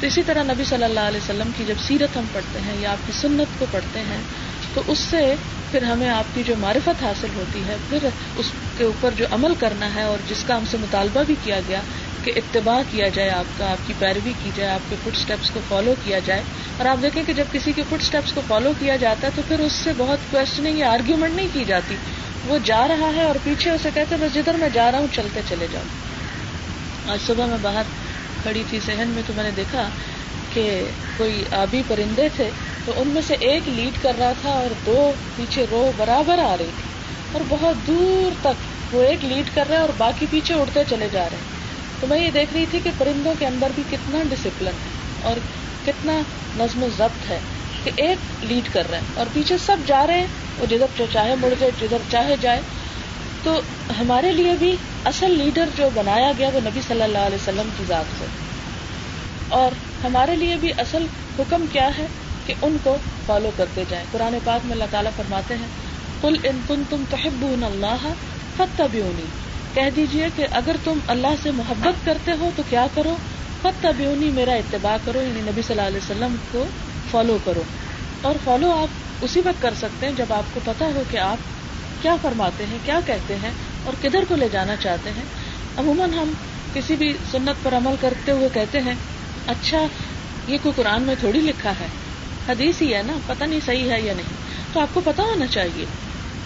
[0.00, 2.90] تو اسی طرح نبی صلی اللہ علیہ وسلم کی جب سیرت ہم پڑھتے ہیں یا
[2.90, 4.22] آپ کی سنت کو پڑھتے ہیں
[4.76, 5.34] تو اس سے
[5.70, 7.98] پھر ہمیں آپ کی جو معرفت حاصل ہوتی ہے، پھر
[8.36, 11.60] اس کے اوپر جو عمل کرنا ہے اور جس کا ہم سے مطالبہ بھی کیا
[11.68, 11.80] گیا
[12.24, 15.50] کہ اتباع کیا جائے آپ کا، آپ کی پیروی کی جائے، آپ کے فٹ اسٹیپس
[15.50, 16.42] کو فالو کیا جائے۔
[16.78, 19.42] اور آپ دیکھیں کہ جب کسی کے فٹ اسٹیپس کو فالو کیا جاتا ہے تو
[19.48, 21.96] پھر اس سے بہت کوشچننگ یا آرگیومنٹ نہیں کی جاتی۔
[22.46, 25.40] وہ جا رہا ہے اور پیچھے اسے کہتے بس جدھر میں جا رہا ہوں، چلتے
[25.48, 25.82] چلے جاؤ۔
[27.12, 27.82] آج صبح میں باہر
[28.42, 29.88] کھڑی تھی سہن میں تو میں نے دیکھا
[30.56, 30.82] کہ
[31.16, 32.50] کوئی آبی پرندے تھے
[32.84, 36.56] تو ان میں سے ایک لیڈ کر رہا تھا اور دو پیچھے رو برابر آ
[36.58, 36.90] رہی تھی
[37.32, 41.08] اور بہت دور تک وہ ایک لیڈ کر رہا ہے اور باقی پیچھے اڑتے چلے
[41.12, 41.54] جا رہے ہیں۔
[42.00, 44.90] تو میں یہ دیکھ رہی تھی کہ پرندوں کے اندر بھی کتنا ڈسپلن ہے
[45.22, 45.36] اور
[45.86, 46.20] کتنا
[46.56, 47.38] نظم و ضبط ہے
[47.84, 50.26] کہ ایک لیڈ کر رہے ہیں اور پیچھے سب جا رہے ہیں۔
[50.58, 52.60] وہ جدھر چاہے مڑ جائے، جدھر چاہے جائے۔
[53.42, 53.60] تو
[54.00, 57.84] ہمارے لیے بھی اصل لیڈر جو بنایا گیا وہ نبی صلی اللہ علیہ وسلم کی
[57.88, 58.24] ذات سے۔
[59.50, 59.72] اور
[60.04, 61.06] ہمارے لیے بھی اصل
[61.38, 62.06] حکم کیا ہے
[62.46, 65.68] کہ ان کو فالو کرتے جائیں۔ قرآن پاک میں اللہ تعالیٰ فرماتے ہیں
[66.22, 68.06] کل ان کن تم تحب اللہ
[68.56, 68.96] فتح
[69.74, 73.16] کہہ دیجیے کہ اگر تم اللہ سے محبت کرتے ہو تو کیا کرو؟
[73.62, 74.00] فتح
[74.34, 76.64] میرا اتباع کرو یعنی نبی صلی اللہ علیہ وسلم کو
[77.10, 77.62] فالو کرو۔
[78.22, 78.88] اور فالو آپ
[79.20, 81.38] اسی وقت کر سکتے ہیں جب آپ کو پتا ہو کہ آپ
[82.02, 83.50] کیا فرماتے ہیں، کیا کہتے ہیں
[83.82, 85.24] اور کدھر کو لے جانا چاہتے ہیں۔
[85.76, 86.32] عموماً ہم
[86.74, 88.94] کسی بھی سنت پر عمل کرتے ہوئے کہتے ہیں
[89.46, 89.86] اچھا
[90.46, 91.86] یہ کوئی قرآن میں تھوڑی لکھا ہے؟
[92.48, 94.36] حدیث ہی ہے نا، پتہ نہیں صحیح ہے یا نہیں۔
[94.72, 95.84] تو آپ کو پتا ہونا چاہیے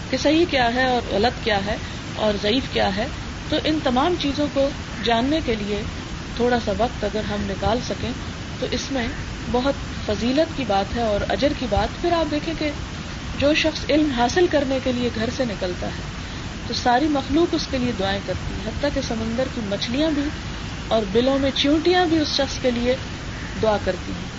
[0.09, 1.75] کہ صحیح کیا ہے اور غلط کیا ہے
[2.15, 3.07] اور ضعیف کیا ہے۔
[3.49, 4.69] تو ان تمام چیزوں کو
[5.03, 5.81] جاننے کے لیے
[6.35, 8.09] تھوڑا سا وقت اگر ہم نکال سکیں،
[8.59, 9.07] تو اس میں
[9.51, 9.73] بہت
[10.05, 12.69] فضیلت کی بات ہے اور اجر کی بات۔ پھر آپ دیکھیں کہ
[13.37, 16.01] جو شخص علم حاصل کرنے کے لیے گھر سے نکلتا ہے،
[16.67, 20.23] تو ساری مخلوق اس کے لیے دعائیں کرتی ہے۔ حتیٰ کہ سمندر کی مچھلیاں بھی
[20.91, 22.95] اور بلوں میں چیونٹیاں بھی اس شخص کے لیے
[23.61, 24.29] دعا کرتی ہیں۔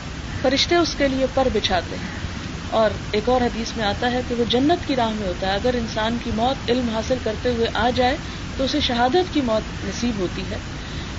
[0.42, 2.08] فرشتے اس کے لیے پر بچھاتے ہیں۔
[2.70, 5.54] اور ایک اور حدیث میں آتا ہے کہ وہ جنت کی راہ میں ہوتا ہے۔
[5.54, 8.16] اگر انسان کی موت علم حاصل کرتے ہوئے آ جائے
[8.56, 10.56] تو اسے شہادت کی موت نصیب ہوتی ہے۔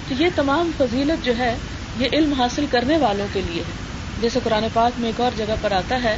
[0.08, 1.56] تو یہ تمام فضیلت جو ہے،
[2.00, 3.74] یہ علم حاصل کرنے والوں کے لیے ہے۔
[4.22, 6.18] جیسے قرآن پاک میں ایک اور جگہ پر آتا ہے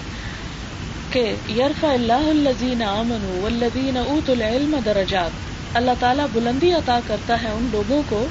[1.11, 5.31] کہ یرفا اللہ الزین امن الدین اوت العلم درجات۔
[5.73, 8.27] اللہ تعالیٰ بلندی عطا کرتا ہے ان لوگوں کو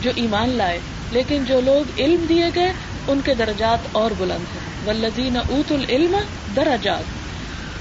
[0.00, 0.80] جو ایمان لائے،
[1.10, 2.72] لیکن جو لوگ علم دیے گئے،
[3.08, 6.16] ان کے درجات اور بلند ہیں۔ ولدین اوت العلم
[6.56, 7.02] درجات۔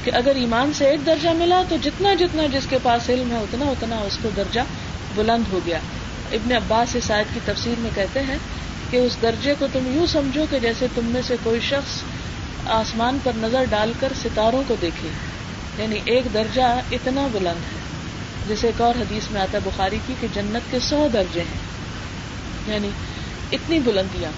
[0.04, 3.38] کہ اگر ایمان سے ایک درجہ ملا، تو جتنا جتنا جس کے پاس علم ہے،
[3.38, 4.60] اتنا اتنا اس کو درجہ
[5.16, 5.78] بلند ہو گیا۔
[6.32, 8.38] ابن عباس سے شاید کی تفسیر میں کہتے ہیں
[8.90, 12.04] کہ اس درجے کو تم یوں سمجھو کہ جیسے تم میں سے کوئی شخص
[12.66, 15.10] آسمان پر نظر ڈال کر ستاروں کو دیکھے۔
[15.78, 17.80] یعنی ایک درجہ اتنا بلند ہے۔
[18.48, 21.79] جیسے ایک اور حدیث میں آتا ہے بخاری کی کہ جنت کے سو درجے ہیں۔
[22.72, 22.90] یعنی
[23.52, 24.32] اتنی بلندیاں.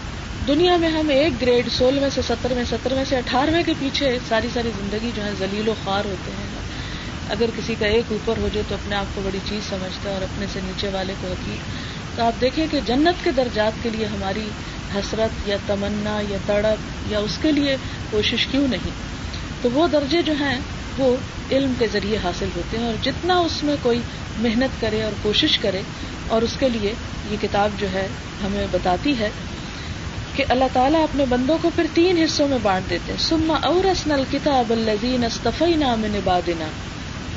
[0.48, 4.70] دنیا میں ہم ایک گریڈ سولہویں سے سترویں سترویں سے اٹھارہویں کے پیچھے ساری ساری
[4.70, 6.48] زندگی جو ہے ذلیل و خوار ہوتے ہیں.
[7.30, 10.14] اگر کسی کا ایک اوپر ہو جائے تو اپنے آپ کو بڑی چیز سمجھتا ہے
[10.14, 11.60] اور اپنے سے نیچے والے کو حقیق.
[12.16, 14.50] تو آپ دیکھیں کہ جنت کے درجات کے لیے ہماری
[14.96, 17.78] حسرت یا تمنا یا تڑپ یا اس کے لیے
[18.12, 18.92] کوشش کیوں نہیں؟
[19.62, 20.60] تو وہ درجے جو ہیں
[20.98, 21.16] وہ
[21.52, 24.00] علم کے ذریعے حاصل ہوتے ہیں اور جتنا اس میں کوئی
[24.38, 25.82] محنت کرے اور کوشش کرے
[26.28, 26.94] اور اس کے لیے
[27.32, 28.08] یہ کتاب جو ہے
[28.46, 29.30] ہمیں بتاتی ہے
[30.36, 34.72] کہ اللہ تعالیٰ اپنے بندوں کو پھر تین حصوں میں بانٹ دیتے سما اورسن الکتاب
[34.72, 36.66] الزین استفی نام نبادنا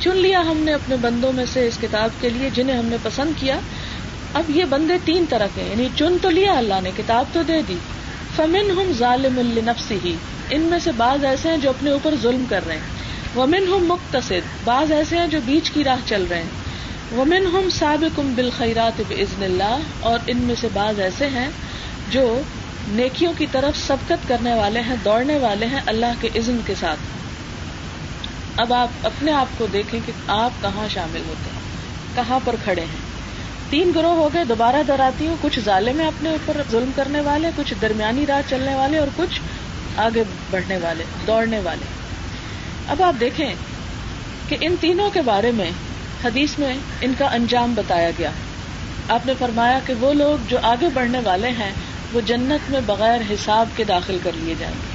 [0.00, 2.96] چن لیا ہم نے اپنے بندوں میں سے اس کتاب کے لیے جنہیں ہم نے
[3.02, 3.60] پسند کیا۔
[4.34, 7.62] اب یہ بندے تین طرح کے یعنی چن تو لیا اللہ نے، کتاب تو دے
[7.68, 7.76] دی۔
[8.36, 10.14] فمن ہم ظالم النفسی ہی
[10.50, 13.04] ان میں سے بعض ایسے ہیں جو اپنے اوپر ظلم کر رہے ہیں۔
[13.36, 17.70] ومن ہم مختصر بعض ایسے ہیں جو بیچ کی راہ چل رہے ہیں۔ ومن ہم
[17.70, 21.48] سابقم بالخیرات بزن اللہ، اور ان میں سے بعض ایسے ہیں
[22.10, 22.40] جو
[22.88, 27.00] نیکیوں کی طرف سبقت کرنے والے ہیں، دوڑنے والے ہیں اللہ کے عزم کے ساتھ۔
[28.56, 31.60] اب آپ اپنے آپ کو دیکھیں کہ آپ کہاں شامل ہوتے ہیں،
[32.16, 33.02] کہاں پر کھڑے ہیں۔
[33.70, 37.50] تین گروہ ہو گئے، دوبارہ دہراتی ہوں، کچھ ظالم ہیں اپنے اوپر ظلم کرنے والے،
[37.56, 39.40] کچھ درمیانی راہ چلنے والے، اور کچھ
[39.96, 42.03] آگے بڑھنے والے، دوڑنے والے۔
[42.88, 43.54] اب آپ دیکھیں
[44.48, 45.70] کہ ان تینوں کے بارے میں
[46.24, 48.30] حدیث میں ان کا انجام بتایا گیا۔
[49.08, 51.70] آپ نے فرمایا کہ وہ لوگ جو آگے بڑھنے والے ہیں،
[52.12, 54.94] وہ جنت میں بغیر حساب کے داخل کر لیے جائیں گے۔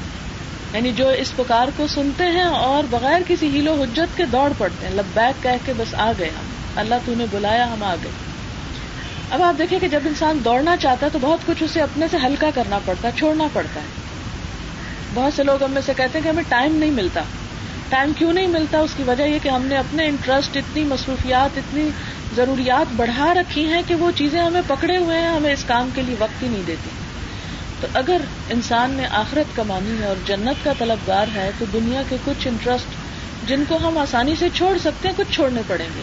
[0.78, 4.88] یعنی جو اس پکار کو سنتے ہیں اور بغیر کسی ہیلو حجت کے دوڑ پڑتے
[4.88, 6.44] ہیں، لبیک کہہ کے بس آ گئے ہم۔
[6.76, 8.12] اللہ تو نے بلایا، ہم آ گئے۔
[9.30, 12.18] اب آپ دیکھیں کہ جب انسان دوڑنا چاہتا ہے تو بہت کچھ اسے اپنے سے
[12.24, 13.86] ہلکا کرنا پڑتا ہے، چھوڑنا پڑتا ہے۔
[15.14, 17.22] بہت سے لوگ ہم میں سے کہتے ہیں کہ ہمیں ٹائم نہیں ملتا۔
[17.90, 21.58] ٹائم کیوں نہیں ملتا؟ اس کی وجہ یہ کہ ہم نے اپنے انٹرسٹ اتنی مصروفیات،
[21.58, 21.90] اتنی
[22.36, 26.02] ضروریات بڑھا رکھی ہیں کہ وہ چیزیں ہمیں پکڑے ہوئے ہیں، ہمیں اس کام کے
[26.02, 26.90] لیے وقت ہی نہیں دیتی۔
[27.82, 28.18] تو اگر
[28.50, 32.86] انسان نے آخرت کمانی ہے اور جنت کا طلبگار ہے، تو دنیا کے کچھ انٹرسٹ
[33.48, 36.02] جن کو ہم آسانی سے چھوڑ سکتے ہیں، کچھ چھوڑنے پڑیں گے۔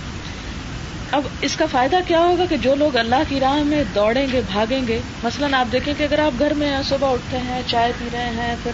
[1.12, 4.40] اب اس کا فائدہ کیا ہوگا کہ جو لوگ اللہ کی راہ میں دوڑیں گے،
[4.52, 7.92] بھاگیں گے، مثلاً آپ دیکھیں کہ اگر آپ گھر میں ہیں، صبح اٹھتے ہیں، چائے
[7.98, 8.72] پی رہے ہیں، پھر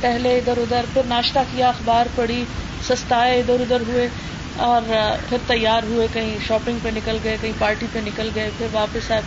[0.00, 2.44] پہلے ادھر ادھر، پھر ناشتہ کیا، اخبار پڑھی،
[2.88, 4.08] سستائے ادھر ادھر ہوئے،
[4.56, 4.82] اور
[5.28, 9.10] پھر تیار ہوئے، کہیں شاپنگ پہ نکل گئے، کہیں پارٹی پہ نکل گئے، پھر واپس
[9.10, 9.20] آئے۔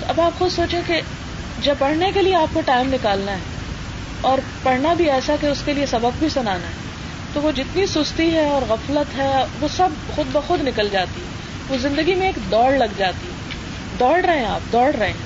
[0.00, 1.00] تو اب آپ خود سوچیں کہ
[1.62, 3.54] جب پڑھنے کے لیے آپ کو ٹائم نکالنا ہے،
[4.20, 6.84] اور پڑھنا بھی ایسا کہ اس کے لیے سبق بھی سنانا ہے،
[7.32, 11.26] تو وہ جتنی سستی ہے اور غفلت ہے، وہ سب خود بخود نکل جاتی ہے۔
[11.68, 13.32] وہ زندگی میں ایک دوڑ لگ جاتی ہے۔
[13.98, 15.24] دوڑ رہے ہیں آپ، دوڑ رہے ہیں۔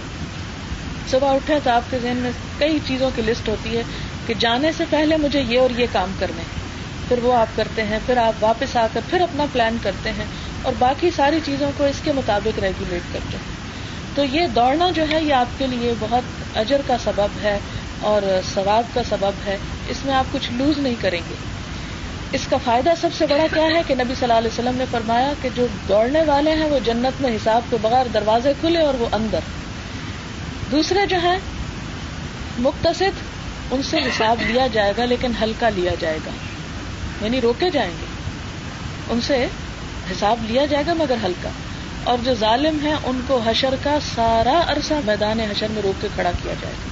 [1.10, 3.82] صبح اٹھے تو آپ کے ذہن میں کئی چیزوں کی لسٹ ہوتی ہے۔
[4.30, 6.60] کہ جانے سے پہلے مجھے یہ اور یہ کام کرنے ہیں۔
[7.08, 10.24] پھر وہ آپ کرتے ہیں، پھر آپ واپس آ کر پھر اپنا پلان کرتے ہیں
[10.62, 13.56] اور باقی ساری چیزوں کو اس کے مطابق ریگولیٹ کرتے ہیں۔
[14.14, 17.58] تو یہ دوڑنا جو ہے، یہ آپ کے لیے بہت اجر کا سبب ہے
[18.00, 19.56] اور ثواب کا سبب ہے۔
[19.88, 21.34] اس میں آپ کچھ لوز نہیں کریں گے۔
[22.32, 24.84] اس کا فائدہ سب سے بڑا کیا ہے کہ نبی صلی اللہ علیہ وسلم نے
[24.90, 28.94] فرمایا کہ جو دوڑنے والے ہیں، وہ جنت میں حساب کے بغیر دروازے کھلے اور
[28.94, 29.40] وہ اندر۔
[30.70, 31.38] دوسرے جو ہے
[32.58, 33.10] مختصر
[33.70, 36.30] ان سے حساب لیا جائے گا لیکن ہلکا لیا جائے گا۔
[37.24, 38.06] یعنی روکے جائیں گے۔
[39.08, 39.46] ان سے
[40.12, 41.48] حساب لیا جائے گا مگر ہلکا۔
[42.04, 46.08] اور جو ظالم ہیں، ان کو حشر کا سارا عرصہ میدان حشر میں روک کے
[46.14, 46.88] کھڑا کیا جائے گا۔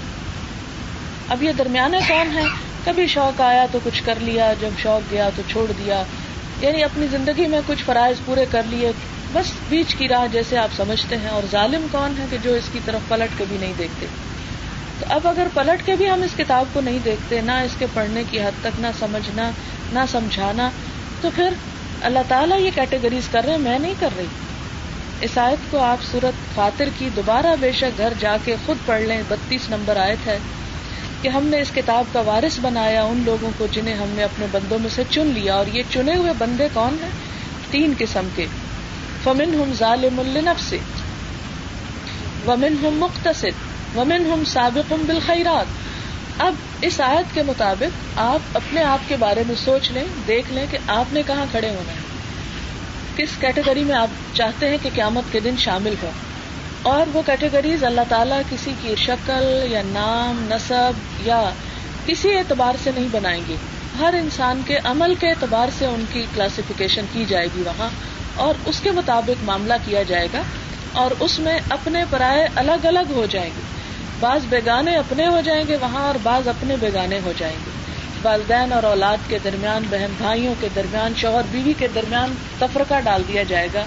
[1.32, 2.44] اب یہ درمیانے کون ہے۔
[2.84, 6.02] کبھی شوق آیا تو کچھ کر لیا، جب شوق گیا تو چھوڑ دیا۔
[6.60, 8.92] یعنی اپنی زندگی میں کچھ فرائض پورے کر لیے۔
[9.32, 12.64] بس بیچ کی راہ جیسے آپ سمجھتے ہیں۔ اور ظالم کون ہے کہ جو اس
[12.72, 14.06] کی طرف پلٹ کبھی نہیں دیکھتے؟
[15.00, 17.86] تو اب اگر پلٹ کے بھی ہم اس کتاب کو نہیں دیکھتے، نہ اس کے
[17.94, 19.50] پڑھنے کی حد تک، نہ سمجھنا،
[19.92, 20.70] نہ سمجھانا،
[21.20, 21.48] تو پھر
[22.00, 24.26] اللہ تعالیٰ یہ کیٹیگریز کر رہے ہیں، میں نہیں کر رہی۔
[25.20, 29.02] اس آیت کو آپ صورت فاتر کی دوبارہ بے شک گھر جا کے خود پڑھ
[29.02, 30.38] لیں، بتیس نمبر آیت ہے
[31.22, 34.46] کہ ہم نے اس کتاب کا وارث بنایا، ان لوگوں کو جنہیں ہم نے اپنے
[34.52, 37.10] بندوں میں سے چن لیا۔ اور یہ چنے ہوئے بندے کون ہیں؟
[37.70, 38.46] تین قسم کے۔
[39.24, 40.78] فمن ہم ظالم النف سے
[42.46, 43.48] ومن ہم مختصر
[43.96, 45.66] ومن ہم سابق بالخیرات
[46.38, 50.66] اب اس آیت کے مطابق آپ اپنے آپ کے بارے میں سوچ لیں، دیکھ لیں
[50.70, 51.98] کہ آپ نے کہاں کھڑے ہونا ہے۔
[53.16, 56.10] کس کیٹیگری میں آپ چاہتے ہیں کہ قیامت کے دن شامل ہو؟
[56.82, 61.50] اور وہ کیٹیگریز اللہ تعالیٰ کسی کی شکل یا نام نصب یا
[62.06, 63.56] کسی اعتبار سے نہیں بنائیں گے۔
[63.98, 67.88] ہر انسان کے عمل کے اعتبار سے ان کی کلاسیفیکیشن کی جائے گی وہاں
[68.34, 70.42] اور اس کے مطابق معاملہ کیا جائے گا۔
[70.98, 73.62] اور اس میں اپنے پرائے الگ الگ ہو جائیں گے۔
[74.20, 77.70] بعض بیگانے اپنے ہو جائیں گے وہاں اور بعض اپنے بیگانے ہو جائیں گے۔
[78.22, 83.22] والدین اور اولاد کے درمیان، بہن بھائیوں کے درمیان، شوہر بیوی کے درمیان تفرقہ ڈال
[83.28, 83.84] دیا جائے گا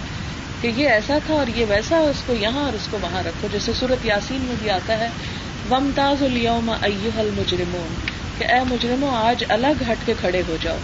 [0.61, 3.47] کہ یہ ایسا تھا اور یہ ویسا اس کو یہاں اور اس کو وہاں رکھو۔
[3.51, 5.07] جیسے صورت یاسین میں بھی آتا ہے
[5.71, 7.95] ومتاز الوم ایل مجرمون
[8.37, 10.77] کہ اے مجرموں آج الگ ہٹ کے کھڑے ہو جاؤ۔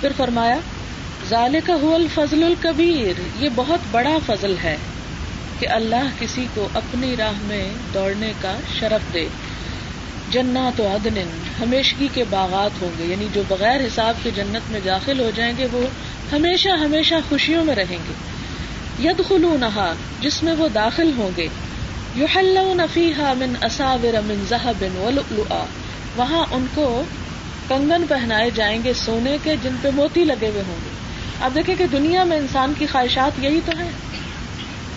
[0.00, 0.56] پھر فرمایا
[1.28, 4.76] ظال کا الفضل الکبیر یہ بہت بڑا فضل ہے۔
[5.64, 9.28] کہ اللہ کسی کو اپنی راہ میں دوڑنے کا شرف دے۔
[10.32, 11.18] جنات و عدن
[11.60, 15.52] ہمیشگی کے باغات ہوں گے یعنی جو بغیر حساب کے جنت میں داخل ہو جائیں
[15.58, 15.86] گے، وہ
[16.32, 18.12] ہمیشہ ہمیشہ خوشیوں میں رہیں گے۔
[19.08, 19.56] ید خلو
[20.20, 21.48] جس میں وہ داخل ہوں گے۔
[22.14, 25.64] یو نفیحا من اصاور من ذهب ولؤلؤا
[26.16, 27.04] وہاں ان کو
[27.68, 30.90] کنگن پہنائے جائیں گے، سونے کے، جن پہ موتی لگے ہوئے ہوں گے۔
[31.40, 33.90] اب دیکھیں کہ دنیا میں انسان کی خواہشات یہی تو ہیں۔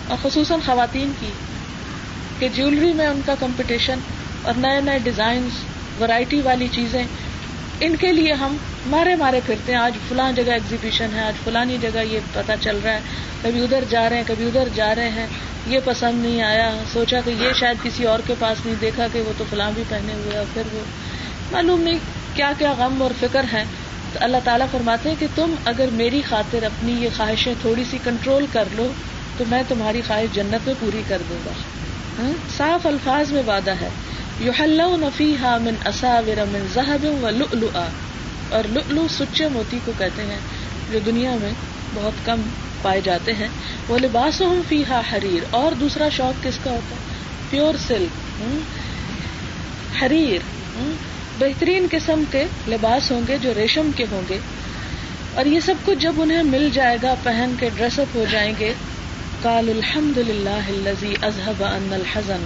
[0.07, 1.27] اور خصوصاً خواتین کی،
[2.39, 3.99] کہ جیولری میں ان کا کمپٹیشن
[4.41, 5.51] اور نئے نئے ڈیزائنس
[6.01, 7.03] ورائٹی والی چیزیں،
[7.79, 11.77] ان کے لیے ہم مارے مارے پھرتے ہیں۔ آج فلاں جگہ ایگزیبیشن ہے، آج فلانی
[11.81, 12.99] جگہ یہ پتا چل رہا ہے۔
[13.41, 15.27] کبھی ادھر جا رہے ہیں، کبھی ادھر جا رہے ہیں۔
[15.67, 19.21] یہ پسند نہیں آیا۔ سوچا کہ یہ شاید کسی اور کے پاس نہیں، دیکھا کہ
[19.21, 20.79] وہ تو فلاں بھی پہنے ہوئے اور پھر وہ۔
[21.51, 21.99] معلوم نہیں
[22.33, 23.63] کیا کیا غم اور فکر ہے۔
[24.13, 27.97] تو اللہ تعالیٰ فرماتے ہیں کہ تم اگر میری خاطر اپنی یہ خواہشیں تھوڑی سی
[28.03, 28.87] کنٹرول کر لو
[29.37, 31.51] تو میں تمہاری خواہش جنت میں پوری کر دوں گا۔
[32.19, 33.89] ہاں؟ صاف الفاظ میں وعدہ ہے۔
[35.17, 37.87] فيها من اساور من ذهب ولؤلؤا
[38.49, 40.39] اور لؤلؤ سچے موتی کو کہتے ہیں،
[40.91, 41.51] جو دنیا میں
[41.93, 42.41] بہت کم
[42.81, 43.47] پائے جاتے ہیں۔
[43.87, 47.01] وہ لباس فیحا حریر۔ اور دوسرا شوق کس کا ہوتا ہے؟
[47.49, 48.41] Pure silk.
[48.41, 48.59] ہاں؟
[50.01, 50.39] حریر۔
[50.75, 50.91] ہاں؟
[51.39, 54.37] بہترین قسم کے لباس ہوں گے جو ریشم کے ہوں گے۔
[55.33, 58.53] اور یہ سب کچھ جب انہیں مل جائے گا، پہن کے ڈریس اپ ہو جائیں
[58.59, 58.73] گے
[59.41, 60.85] کال الحمد للہ
[61.21, 62.43] اذهب ان الحزن۔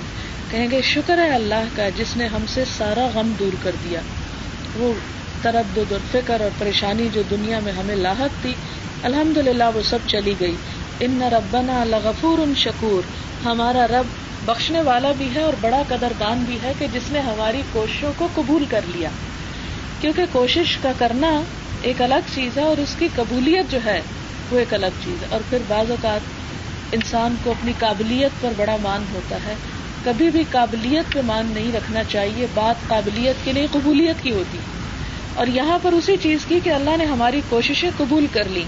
[0.50, 4.02] کہیں گے، شکر ہے اللہ کا جس نے ہم سے سارا غم دور کر دیا۔
[4.76, 4.94] وہ
[5.42, 8.54] تردد اور فکر اور پریشانی جو دنیا میں ہمیں لاحق تھی
[9.04, 10.56] الحمد للہ وہ سب چلی گئی۔
[11.00, 13.04] ان ربنا لغفور شکور۔
[13.46, 14.08] ہمارا رب
[14.46, 18.14] بخشنے والا بھی ہے اور بڑا قدر دان بھی ہے کہ جس نے ہماری کوششوں
[18.18, 19.10] کو قبول کر لیا۔
[20.00, 21.42] کیونکہ کوشش کا کرنا
[21.82, 24.02] ایک الگ چیز ہے اور اس کی قبولیت جو ہے
[24.52, 26.22] وہ ایک الگ چیز ہے۔ اور پھر بعض اوقات
[26.92, 29.56] انسان کو اپنی قابلیت پر بڑا مان ہوتا ہے۔
[30.06, 34.58] کبھی بھی قابلیت پہ مان نہیں رکھنا چاہیے، بات قابلیت کے لیے قبولیت کی ہوتی۔
[35.34, 38.64] اور یہاں پر اسی چیز کی کہ اللہ نے ہماری کوششیں قبول کر لی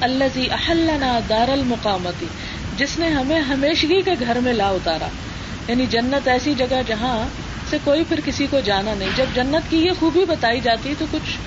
[0.00, 2.26] اللہ جی اہلنا دار المقامتی
[2.76, 5.08] جس نے ہمیں ہمیشگی کے گھر میں لا اتارا۔
[5.68, 7.28] یعنی جنت ایسی جگہ جہاں
[7.70, 11.04] سے کوئی پھر کسی کو جانا نہیں۔ جب جنت کی یہ خوبی بتائی جاتی تو
[11.10, 11.38] کچھ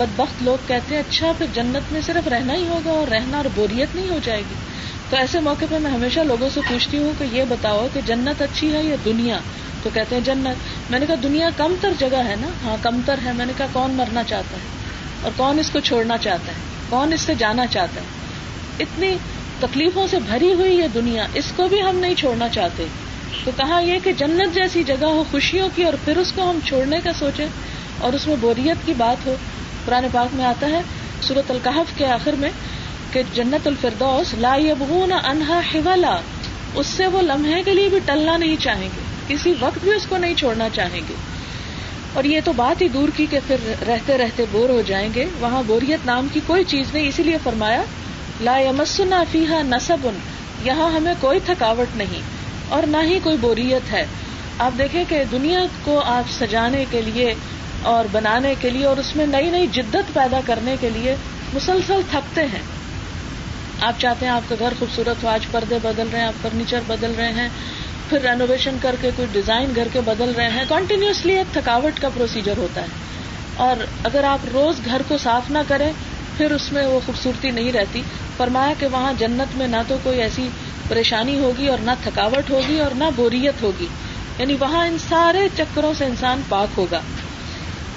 [0.00, 3.44] بدبخت لوگ کہتے ہیں اچھا پھر جنت میں صرف رہنا ہی ہوگا اور رہنا اور
[3.54, 4.54] بوریت نہیں ہو جائے گی۔
[5.10, 8.42] تو ایسے موقع پہ میں ہمیشہ لوگوں سے پوچھتی ہوں کہ یہ بتاؤ کہ جنت
[8.42, 9.38] اچھی ہے یا دنیا؟
[9.82, 13.00] تو کہتے ہیں، جنت۔ میں نے کہا، دنیا کم تر جگہ ہے نا؟ ہاں کم
[13.06, 14.62] تر ہے۔ میں نے کہا، کون مرنا چاہتا ہے؟
[15.22, 16.56] اور کون اس کو چھوڑنا چاہتا ہے؟
[16.88, 18.06] کون اس سے جانا چاہتا ہے؟
[18.80, 19.14] اتنی
[19.60, 22.86] تکلیفوں سے بھری ہوئی یہ دنیا، اس کو بھی ہم نہیں چھوڑنا چاہتے۔
[23.44, 26.58] تو کہا یہ کہ جنت جیسی جگہ ہو، خوشیوں کی، اور پھر اس کو ہم
[26.64, 27.46] چھوڑنے کا سوچیں
[27.98, 29.34] اور اس میں بوریت کی بات ہو۔
[29.90, 30.80] پرانے پاک میں آتا ہے
[31.22, 32.48] سورت القحف کے آخر میں
[33.12, 36.14] کہ جنت الفردوس لا یبغون انہا حولا۔
[36.74, 40.06] اس سے وہ لمحے کے لیے بھی ٹلنا نہیں چاہیں گے، کسی وقت بھی اس
[40.08, 41.14] کو نہیں چھوڑنا چاہیں گے۔
[42.12, 45.26] اور یہ تو بات ہی دور کی کہ پھر رہتے رہتے بور ہو جائیں گے،
[45.40, 47.82] وہاں بوریت نام کی کوئی چیز نہیں، اسی لیے فرمایا،
[48.40, 50.06] لا یمسنا فیحا نصب
[50.64, 52.22] یہاں ہمیں کوئی تھکاوٹ نہیں،
[52.68, 54.06] اور نہ ہی کوئی بوریت ہے۔
[54.58, 57.34] آپ دیکھیں کہ دنیا کو آپ سجانے کے لیے
[57.82, 61.16] اور بنانے کے لیے اور اس میں نئی نئی جدت پیدا کرنے کے لیے
[61.54, 62.62] مسلسل تھکتے ہیں۔
[63.80, 66.80] آپ چاہتے ہیں آپ کا گھر خوبصورت ہو، آج پردے بدل رہے ہیں، آپ فرنیچر
[66.86, 67.48] بدل رہے ہیں،
[68.08, 72.08] پھر رینوویشن کر کے کوئی ڈیزائن گھر کے بدل رہے ہیں۔ کنٹینیوسلی ایک تھکاوٹ کا
[72.08, 72.86] پروسیجر ہوتا ہے۔
[73.56, 75.92] اور اگر آپ روز گھر کو صاف نہ کریں،
[76.36, 78.02] پھر اس میں وہ خوبصورتی نہیں رہتی۔
[78.36, 80.48] فرمایا کہ وہاں جنت میں نہ تو کوئی ایسی
[80.88, 83.86] پریشانی ہوگی اور نہ تھکاوٹ ہوگی اور نہ بوریت ہوگی۔
[84.38, 87.00] یعنی وہاں ان سارے چکروں سے انسان پاک ہوگا۔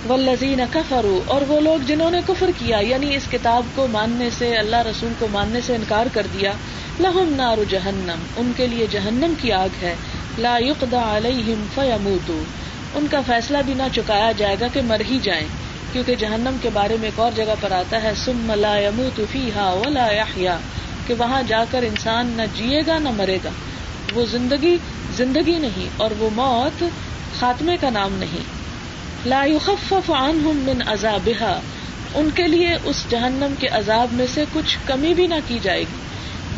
[0.10, 4.30] و لذین کفرو اور وہ لوگ جنہوں نے کفر کیا یعنی اس کتاب کو ماننے
[4.38, 6.52] سے، اللہ رسول کو ماننے سے انکار کر دیا،
[7.00, 9.94] لہم نار جہنم، ان کے لیے جہنم کی آگ ہے،
[10.38, 12.40] لا يقضى علیہم فیموتو
[12.96, 15.48] ان کا فیصلہ بھی نہ چکایا جائے گا کہ مر ہی جائیں،
[15.94, 19.86] کیونکہ جہنم کے بارے میں ایک اور جگہ پر آتا ہے سم لا يموت فيها
[19.86, 20.58] ولا يحيا
[21.08, 23.50] کہ وہاں جا کر انسان نہ جیے گا نہ مرے گا،
[24.16, 24.76] وہ زندگی
[25.18, 26.84] زندگی نہیں، اور وہ موت
[27.40, 28.52] خاتمے کا نام نہیں۔
[29.26, 31.60] لا يخفف عنهم من عذابها۔
[32.14, 35.80] ان کے لیے اس جہنم کے عذاب میں سے کچھ کمی بھی نہ کی جائے
[35.80, 35.98] گی۔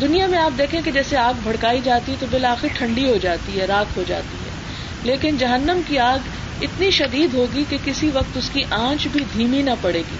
[0.00, 3.60] دنیا میں آپ دیکھیں کہ جیسے آگ بھڑکائی جاتی ہے تو بالآخر ٹھنڈی ہو جاتی
[3.60, 4.50] ہے راک ہو جاتی ہے۔
[5.02, 6.18] لیکن جہنم کی آگ
[6.60, 10.16] اتنی شدید ہوگی کہ کسی وقت اس کی آنچ بھی دھیمی نہ پڑے گی۔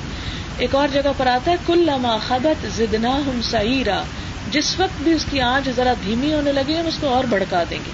[0.58, 4.02] ایک اور جگہ پر آتا ہے کل لما خبت زدنا ہم سعیرا۔
[4.50, 7.62] جس وقت بھی اس کی آنچ ذرا دھیمی ہونے لگے، ہم اس کو اور بڑکا
[7.70, 7.90] دیں گے،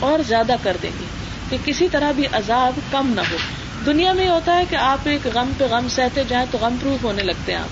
[0.00, 1.04] اور زیادہ کر دیں گے
[1.50, 3.36] کہ کسی طرح بھی عذاب کم نہ ہو۔
[3.86, 7.04] دنیا میں ہوتا ہے کہ آپ ایک غم پہ غم سہتے جائیں تو غم پروف
[7.04, 7.68] ہونے لگتے ہیں آپ۔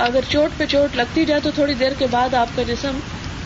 [0.00, 2.98] اگر چوٹ پہ چوٹ لگتی جائے تو تھوڑی دیر کے بعد آپ کا جسم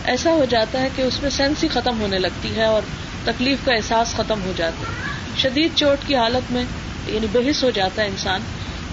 [0.05, 2.83] ایسا ہو جاتا ہے کہ اس میں سینس ہی ختم ہونے لگتی ہے اور
[3.25, 4.93] تکلیف کا احساس ختم ہو جاتا ہے۔
[5.37, 6.65] شدید چوٹ کی حالت میں
[7.07, 8.41] یعنی بحث ہو جاتا ہے انسان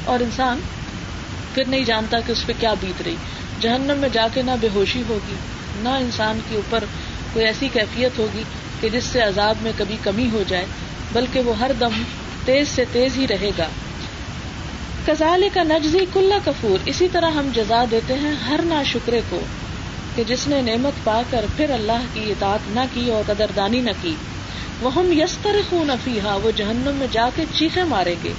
[0.06, 0.60] اور انسان
[1.54, 3.16] پھر نہیں جانتا کہ اس پہ کیا بیت رہی۔
[3.60, 5.36] جہنم میں جا کے نہ بے ہوشی ہوگی،
[5.76, 6.84] نہ انسان کے اوپر
[7.34, 8.44] کوئی ایسی کیفیت ہوگی
[8.82, 10.66] کہ جس سے عذاب میں کبھی کمی ہو جائے،
[11.12, 12.04] بلکہ وہ ہر دم
[12.50, 13.68] تیز سے تیز ہی رہے گا۔
[15.06, 19.40] کزال کا نجزی کلّا کفور۔ اسی طرح ہم جزا دیتے ہیں ہر نا شکرے کو
[20.16, 23.90] کہ جس نے نعمت پا کر پھر اللہ کی اطاعت نہ کی اور قدردانی نہ
[24.02, 24.16] کی۔
[24.82, 25.92] وہ ہم یستر خون
[26.44, 28.34] وہ جہنم میں جا کے چیخے ماریں گے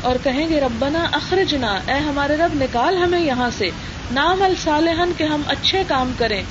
[0.00, 3.70] اور کہیں گے، ربنا اخرجنا۔ اے ہمارے رب، نکال ہمیں یہاں سے۔
[4.10, 6.42] نام الصالحن کہ ہم اچھے کام کریں۔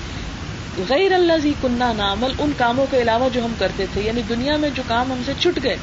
[0.90, 4.58] غیر اللہ زی کنہ نامل ان کاموں کے علاوہ جو ہم کرتے تھے یعنی دنیا
[4.58, 5.78] میں جو کام ہم سے چھٹ گئے۔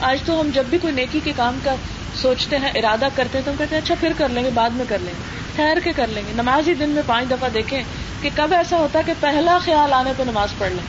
[0.00, 1.74] آج تو ہم جب بھی کوئی نیکی کے کام کا
[2.14, 4.70] سوچتے ہیں، ارادہ کرتے ہیں تو ہم کہتے ہیں اچھا پھر کر لیں گے، بعد
[4.70, 7.48] میں کر لیں گے۔ ٹھہر کے کر لیں گے۔ نماز ہی دن میں پانچ دفعہ
[7.48, 7.82] دیکھیں
[8.22, 10.86] کہ کب ایسا ہوتا ہے کہ پہلا خیال آنے پہ نماز پڑھ لیں۔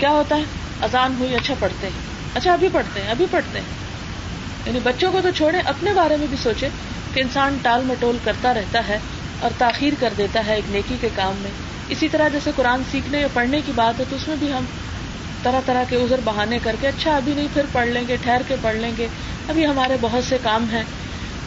[0.00, 0.42] کیا ہوتا ہے؟
[0.82, 2.00] اذان ہوئی اچھا پڑھتے ہیں۔
[2.34, 3.66] اچھا ابھی پڑھتے ہیں، ابھی پڑھتے ہیں۔
[4.66, 6.68] یعنی بچوں کو تو چھوڑے اپنے بارے میں بھی سوچے
[7.14, 8.98] کہ انسان ٹال مٹول کرتا رہتا ہے
[9.40, 11.50] اور تاخیر کر دیتا ہے ایک نیکی کے کام میں۔
[11.88, 14.64] اسی طرح جیسے قرآن سیکھنے یا پڑھنے کی بات ہے تو اس میں بھی ہم
[15.42, 18.42] طرح طرح کے ازر بہانے کر کے اچھا ابھی نہیں، پھر پڑھ لیں گے، ٹھہر
[18.48, 19.06] کے پڑھ لیں گے۔
[19.48, 20.82] ابھی ہمارے بہت سے کام ہیں۔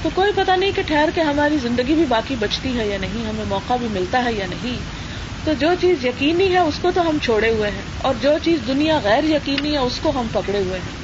[0.01, 3.29] تو کوئی پتا نہیں کہ ٹھہر کے ہماری زندگی بھی باقی بچتی ہے یا نہیں،
[3.29, 4.79] ہمیں موقع بھی ملتا ہے یا نہیں۔
[5.43, 8.67] تو جو چیز یقینی ہے، اس کو تو ہم چھوڑے ہوئے ہیں۔ اور جو چیز
[8.67, 11.01] دنیا غیر یقینی ہے، اس کو ہم پکڑے ہوئے ہیں۔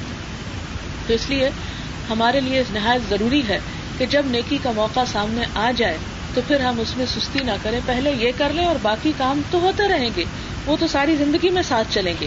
[1.06, 1.50] تو اس لیے
[2.10, 3.58] ہمارے لیے نہایت ضروری ہے
[3.98, 5.96] کہ جب نیکی کا موقع سامنے آ جائے،
[6.34, 9.40] تو پھر ہم اس میں سستی نہ کریں۔ پہلے یہ کر لیں اور باقی کام
[9.50, 10.24] تو ہوتے رہیں گے۔
[10.66, 12.26] وہ تو ساری زندگی میں ساتھ چلیں گے۔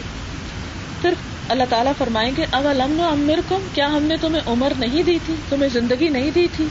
[1.01, 1.13] پھر
[1.49, 5.17] اللہ تعالیٰ فرمائیں گے اب علم عمر کو کیا ہم نے تمہیں عمر نہیں دی
[5.25, 6.67] تھی، تمہیں زندگی نہیں دی تھی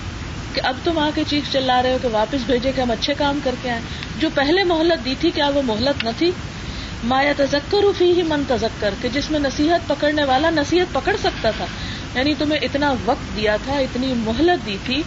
[0.55, 3.14] کہ اب تم آ کے چیخ چلا رہے ہو کہ واپس بھیجے کہ ہم اچھے
[3.18, 3.81] کام کر کے آئے؟
[4.18, 6.31] جو پہلے مہلت دی تھی، کیا وہ مہلت نہ تھی؟
[7.05, 11.51] مایا تذکر فی ہی من تذکر کہ جس میں نصیحت پکڑنے والا نصیحت پکڑ سکتا
[11.51, 11.64] تھا۔
[12.14, 15.03] یعنی تمہیں اتنا وقت دیا تھا، اتنی مہلت دی تھی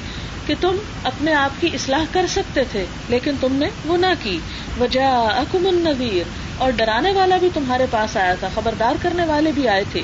[0.47, 4.39] کہ تم اپنے آپ کی اصلاح کر سکتے تھے، لیکن تم نے وہ نہ کی۔
[4.79, 5.03] وجہ
[5.37, 6.23] اکم النویر
[6.57, 10.01] اور ڈرانے والا بھی تمہارے پاس آیا تھا، خبردار کرنے والے بھی آئے تھے۔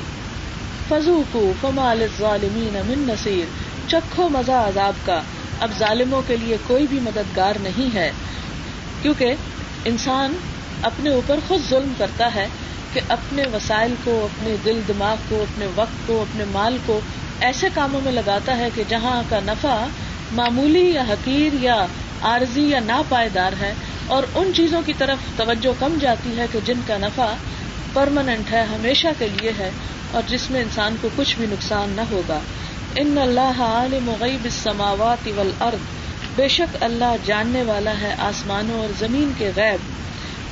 [0.88, 3.44] فضو کو فمال ظالمین من نصیر
[3.88, 5.20] چکھو مزہ عذاب کا۔
[5.60, 8.12] اب ظالموں کے لیے کوئی بھی مددگار نہیں ہے،
[9.02, 9.34] کیونکہ
[9.84, 10.36] انسان
[10.82, 12.46] اپنے اوپر خود ظلم کرتا ہے
[12.92, 17.00] کہ اپنے وسائل کو، اپنے دل، دماغ کو، اپنے وقت کو، اپنے مال کو
[17.40, 19.86] ایسے کاموں میں لگاتا ہے کہ جہاں کا نفع
[20.32, 21.86] معمولی یا حقیر یا
[22.22, 23.72] عارضی یا ناپائیدار ہے
[24.06, 27.32] اور ان چیزوں کی طرف توجہ کم جاتی ہے کہ جن کا نفع
[27.92, 29.70] پرماننٹ ہے، ہمیشہ کے لیے ہے
[30.10, 32.40] اور جس میں انسان کو کچھ بھی نقصان نہ ہوگا۔
[32.96, 35.78] ان اللہ عالم غیب السماوات والارض،
[36.36, 40.09] بے شک اللہ جاننے والا ہے آسمانوں اور زمین کے غیب۔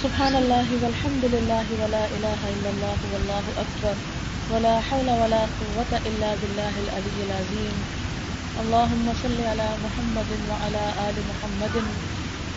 [0.00, 3.98] الحمد سبحان اللہ والحمد للہ ولا الہ الا اللہ واللہ اکبر
[4.52, 7.82] ولا حول ولا قوة إلا بالله العلي العظيم
[8.62, 11.76] اللهم صل على محمد وعلى آل محمد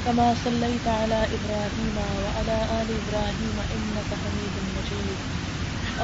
[0.05, 5.19] كما صليت على إبراهيم وعلى آل إبراهيم إنك حميد مجيد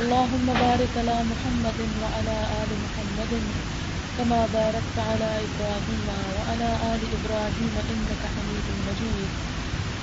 [0.02, 3.34] اللهم بارك على محمد وعلى آل محمد
[4.18, 9.32] كما باركت على إبراهيم وعلى آل إبراهيم إنك حميد مجيد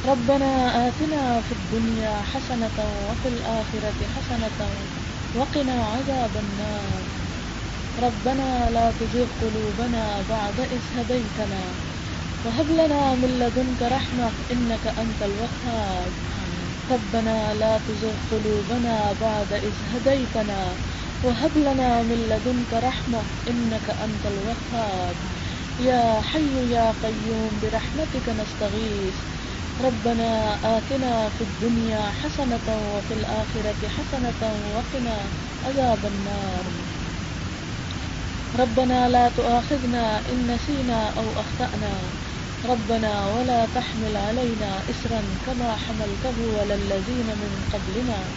[0.05, 0.47] ربنا
[0.89, 4.89] آتنا في الدنيا حسنة وفي الآخرة حسنة
[5.35, 7.07] وقنا عذاب النار.
[7.99, 11.79] ربنا لا تزغ قلوبنا بعد إذ هديتنا
[12.45, 16.15] وهب لنا من لدنك رحمة إنك أنت الوهاب.
[16.91, 20.79] ربنا لا تزغ قلوبنا بعد إذ هديتنا
[21.23, 25.17] وهب لنا من لدنك رحمة إنك أنت الوهاب.
[25.79, 29.19] يا حي يا قيوم برحمتك نستغيث.
[29.81, 35.33] ربنا آتنا في الدنيا حسنة وفي الآخرة حسنة وقنا
[35.65, 36.67] عذاب النار.
[38.55, 42.17] ربنا لا تؤاخذنا إن نسينا أو أخطأنا.
[42.65, 48.35] ربنا ولا تحمل علينا إسرا كما حملته على الذين من قبلنا.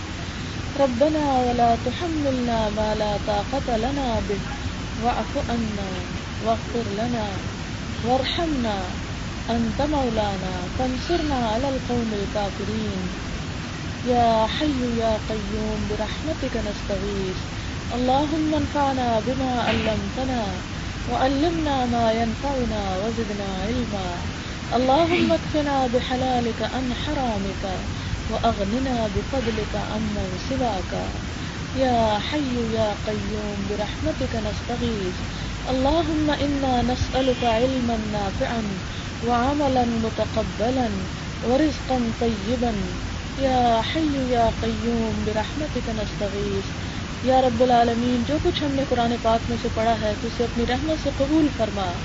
[0.76, 4.44] ربنا ولا تحملنا ما لا طاقة لنا به.
[4.98, 7.48] واعف عنا واغفر لنا
[8.04, 9.09] وارحمنا.
[9.50, 13.20] أنت مولانا، فانصرنا على القوم الكافرين.
[14.04, 17.40] يا حي يا قيوم، برحمتك نستغيث.
[17.94, 20.66] اللهم انفعنا بما علمتنا،
[21.08, 24.32] وعلمنا ما ينفعنا، وزدنا علما.
[24.74, 27.66] اللهم اكفنا بحلالك عن حرامك،
[28.28, 30.94] وأغننا بفضلك عمن سواك
[31.74, 35.22] يا حي يا قيوم، برحمتك نستغيث.
[35.66, 38.62] اللهم إنا نسألك علما نافعا
[39.22, 40.88] وعملا متقبلا
[41.42, 42.72] ورزقا طيبا.
[43.38, 46.66] يا حي يا قيوم برحمتك نستغيث.
[47.24, 50.44] یا رب العالمین جو کچھ ہم نے قرآن پاک میں سے پڑھا ہے تو اسے
[50.44, 51.98] اپنی رحمت سے قبول فرما۔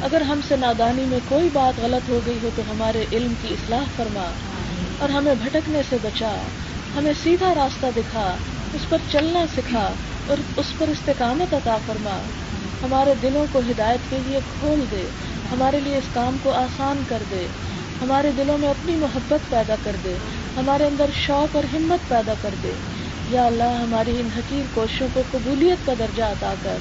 [0.00, 3.48] اگر ہم سے نادانی میں کوئی بات غلط ہو گئی ہو تو ہمارے علم کی
[3.52, 4.28] اصلاح فرما
[4.98, 6.48] اور ہمیں بھٹکنے سے بچا۔
[6.94, 8.38] ہمیں سیدھا راستہ دکھا
[8.72, 12.22] اس پر چلنا سکھا اور اس پر استقامت عطا فرما۔
[12.82, 15.06] ہمارے دلوں کو ہدایت کے لیے کھول دے،
[15.50, 17.46] ہمارے لیے اس کام کو آسان کر دے۔
[18.00, 20.18] ہمارے دلوں میں اپنی محبت پیدا کر دے،
[20.56, 22.74] ہمارے اندر شوق اور ہمت پیدا کر دے۔
[23.28, 26.78] یا اللہ، ہماری ان حقیر کوششوں کو قبولیت کا درجہ عطا کر۔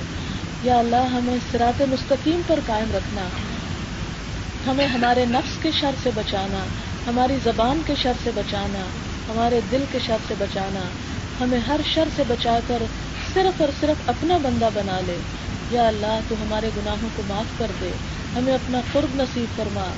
[0.61, 3.29] یا اللہ، ہمیں سرات مستقیم پر قائم رکھنا۔
[4.65, 6.65] ہمیں ہمارے نفس کے شر سے بچانا،
[7.07, 8.89] ہماری زبان کے شر سے بچانا،
[9.27, 10.89] ہمارے دل کے شر سے بچانا۔
[11.39, 12.81] ہمیں ہر شر سے بچا کر
[13.33, 15.19] صرف اور صرف اپنا بندہ بنا لے۔
[15.71, 17.91] یا اللہ تو ہمارے گناہوں کو معاف کر دے،
[18.35, 19.93] ہمیں اپنا قرب نصیب فرما۔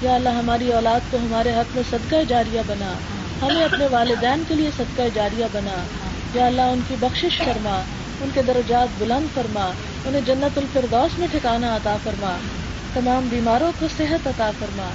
[0.00, 2.98] یا اللہ، ہماری اولاد کو ہمارے حق میں صدقہ جاریہ بنا۔
[3.42, 5.86] ہمیں اپنے والدین کے لیے صدقہ جاریہ بنا۔
[6.32, 7.84] یا اللہ، ان کی بخشش فرما،
[8.20, 9.72] ان کے درجات بلند فرما۔
[10.04, 12.38] انہیں جنت الفردوس میں ٹھکانا عطا فرما۔
[12.94, 14.94] تمام بیماروں کو صحت عطا فرما۔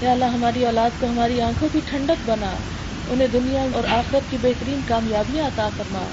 [0.00, 2.58] یا اللہ، ہماری اولاد کو ہماری آنکھوں کی ٹھنڈک بنا۔
[3.06, 6.08] انہیں دنیا اور آخرت کی بہترین کامیابیاں عطا فرما۔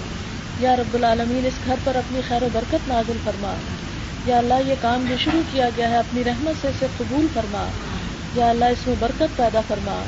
[0.60, 3.56] یا رب العالمین، اس گھر پر اپنی خیر و برکت نازل فرما۔
[4.26, 7.68] یا اللہ، یہ کام جو شروع کیا گیا ہے، اپنی رحمت سے اسے قبول فرما۔
[8.34, 10.04] یا اللہ، اس میں برکت پیدا فرما۔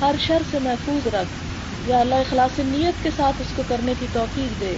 [0.00, 1.28] ہر شر سے محفوظ رکھ۔
[1.88, 4.76] یا اللہ، اخلاص نیت کے ساتھ اس کو کرنے کی توفیق دے۔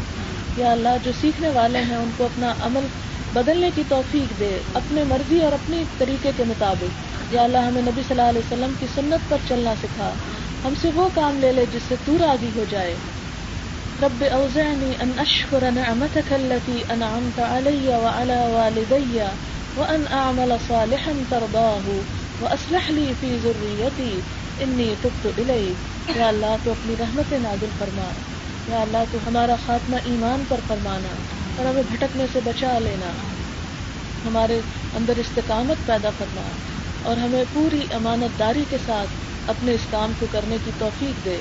[0.57, 2.87] یا اللہ، جو سیکھنے والے ہیں، ان کو اپنا عمل
[3.33, 8.03] بدلنے کی توفیق دے، اپنے مرضی اور اپنی طریقے کے مطابق۔ یا اللہ، ہمیں نبی
[8.03, 10.15] صلی اللہ علیہ وسلم کی سنت پر چلنا سکھا۔
[10.65, 12.97] ہم سے وہ کام لے لے جس سے تو راضی ہو جائے۔
[14.03, 19.25] رب اوزعني ان اشكر نعمتك التي انعمت علي وعلى والدي
[19.77, 21.87] وان اعمل صالحا ترضاه
[22.41, 24.15] واصلح لي في ذريتي
[24.67, 28.09] انی تب تو یا اللہ تو اپنی رحمت نازل فرما.
[28.67, 31.15] یا اللہ تو ہمارا خاتمہ ایمان پر فرمانا
[31.57, 33.13] اور ہمیں بھٹکنے سے بچا لینا.
[34.25, 34.61] ہمارے
[34.99, 36.49] اندر استقامت پیدا فرما
[37.09, 39.11] اور ہمیں پوری امانت داری کے ساتھ
[39.53, 41.41] اپنے اس کام کو کرنے کی توفیق دے.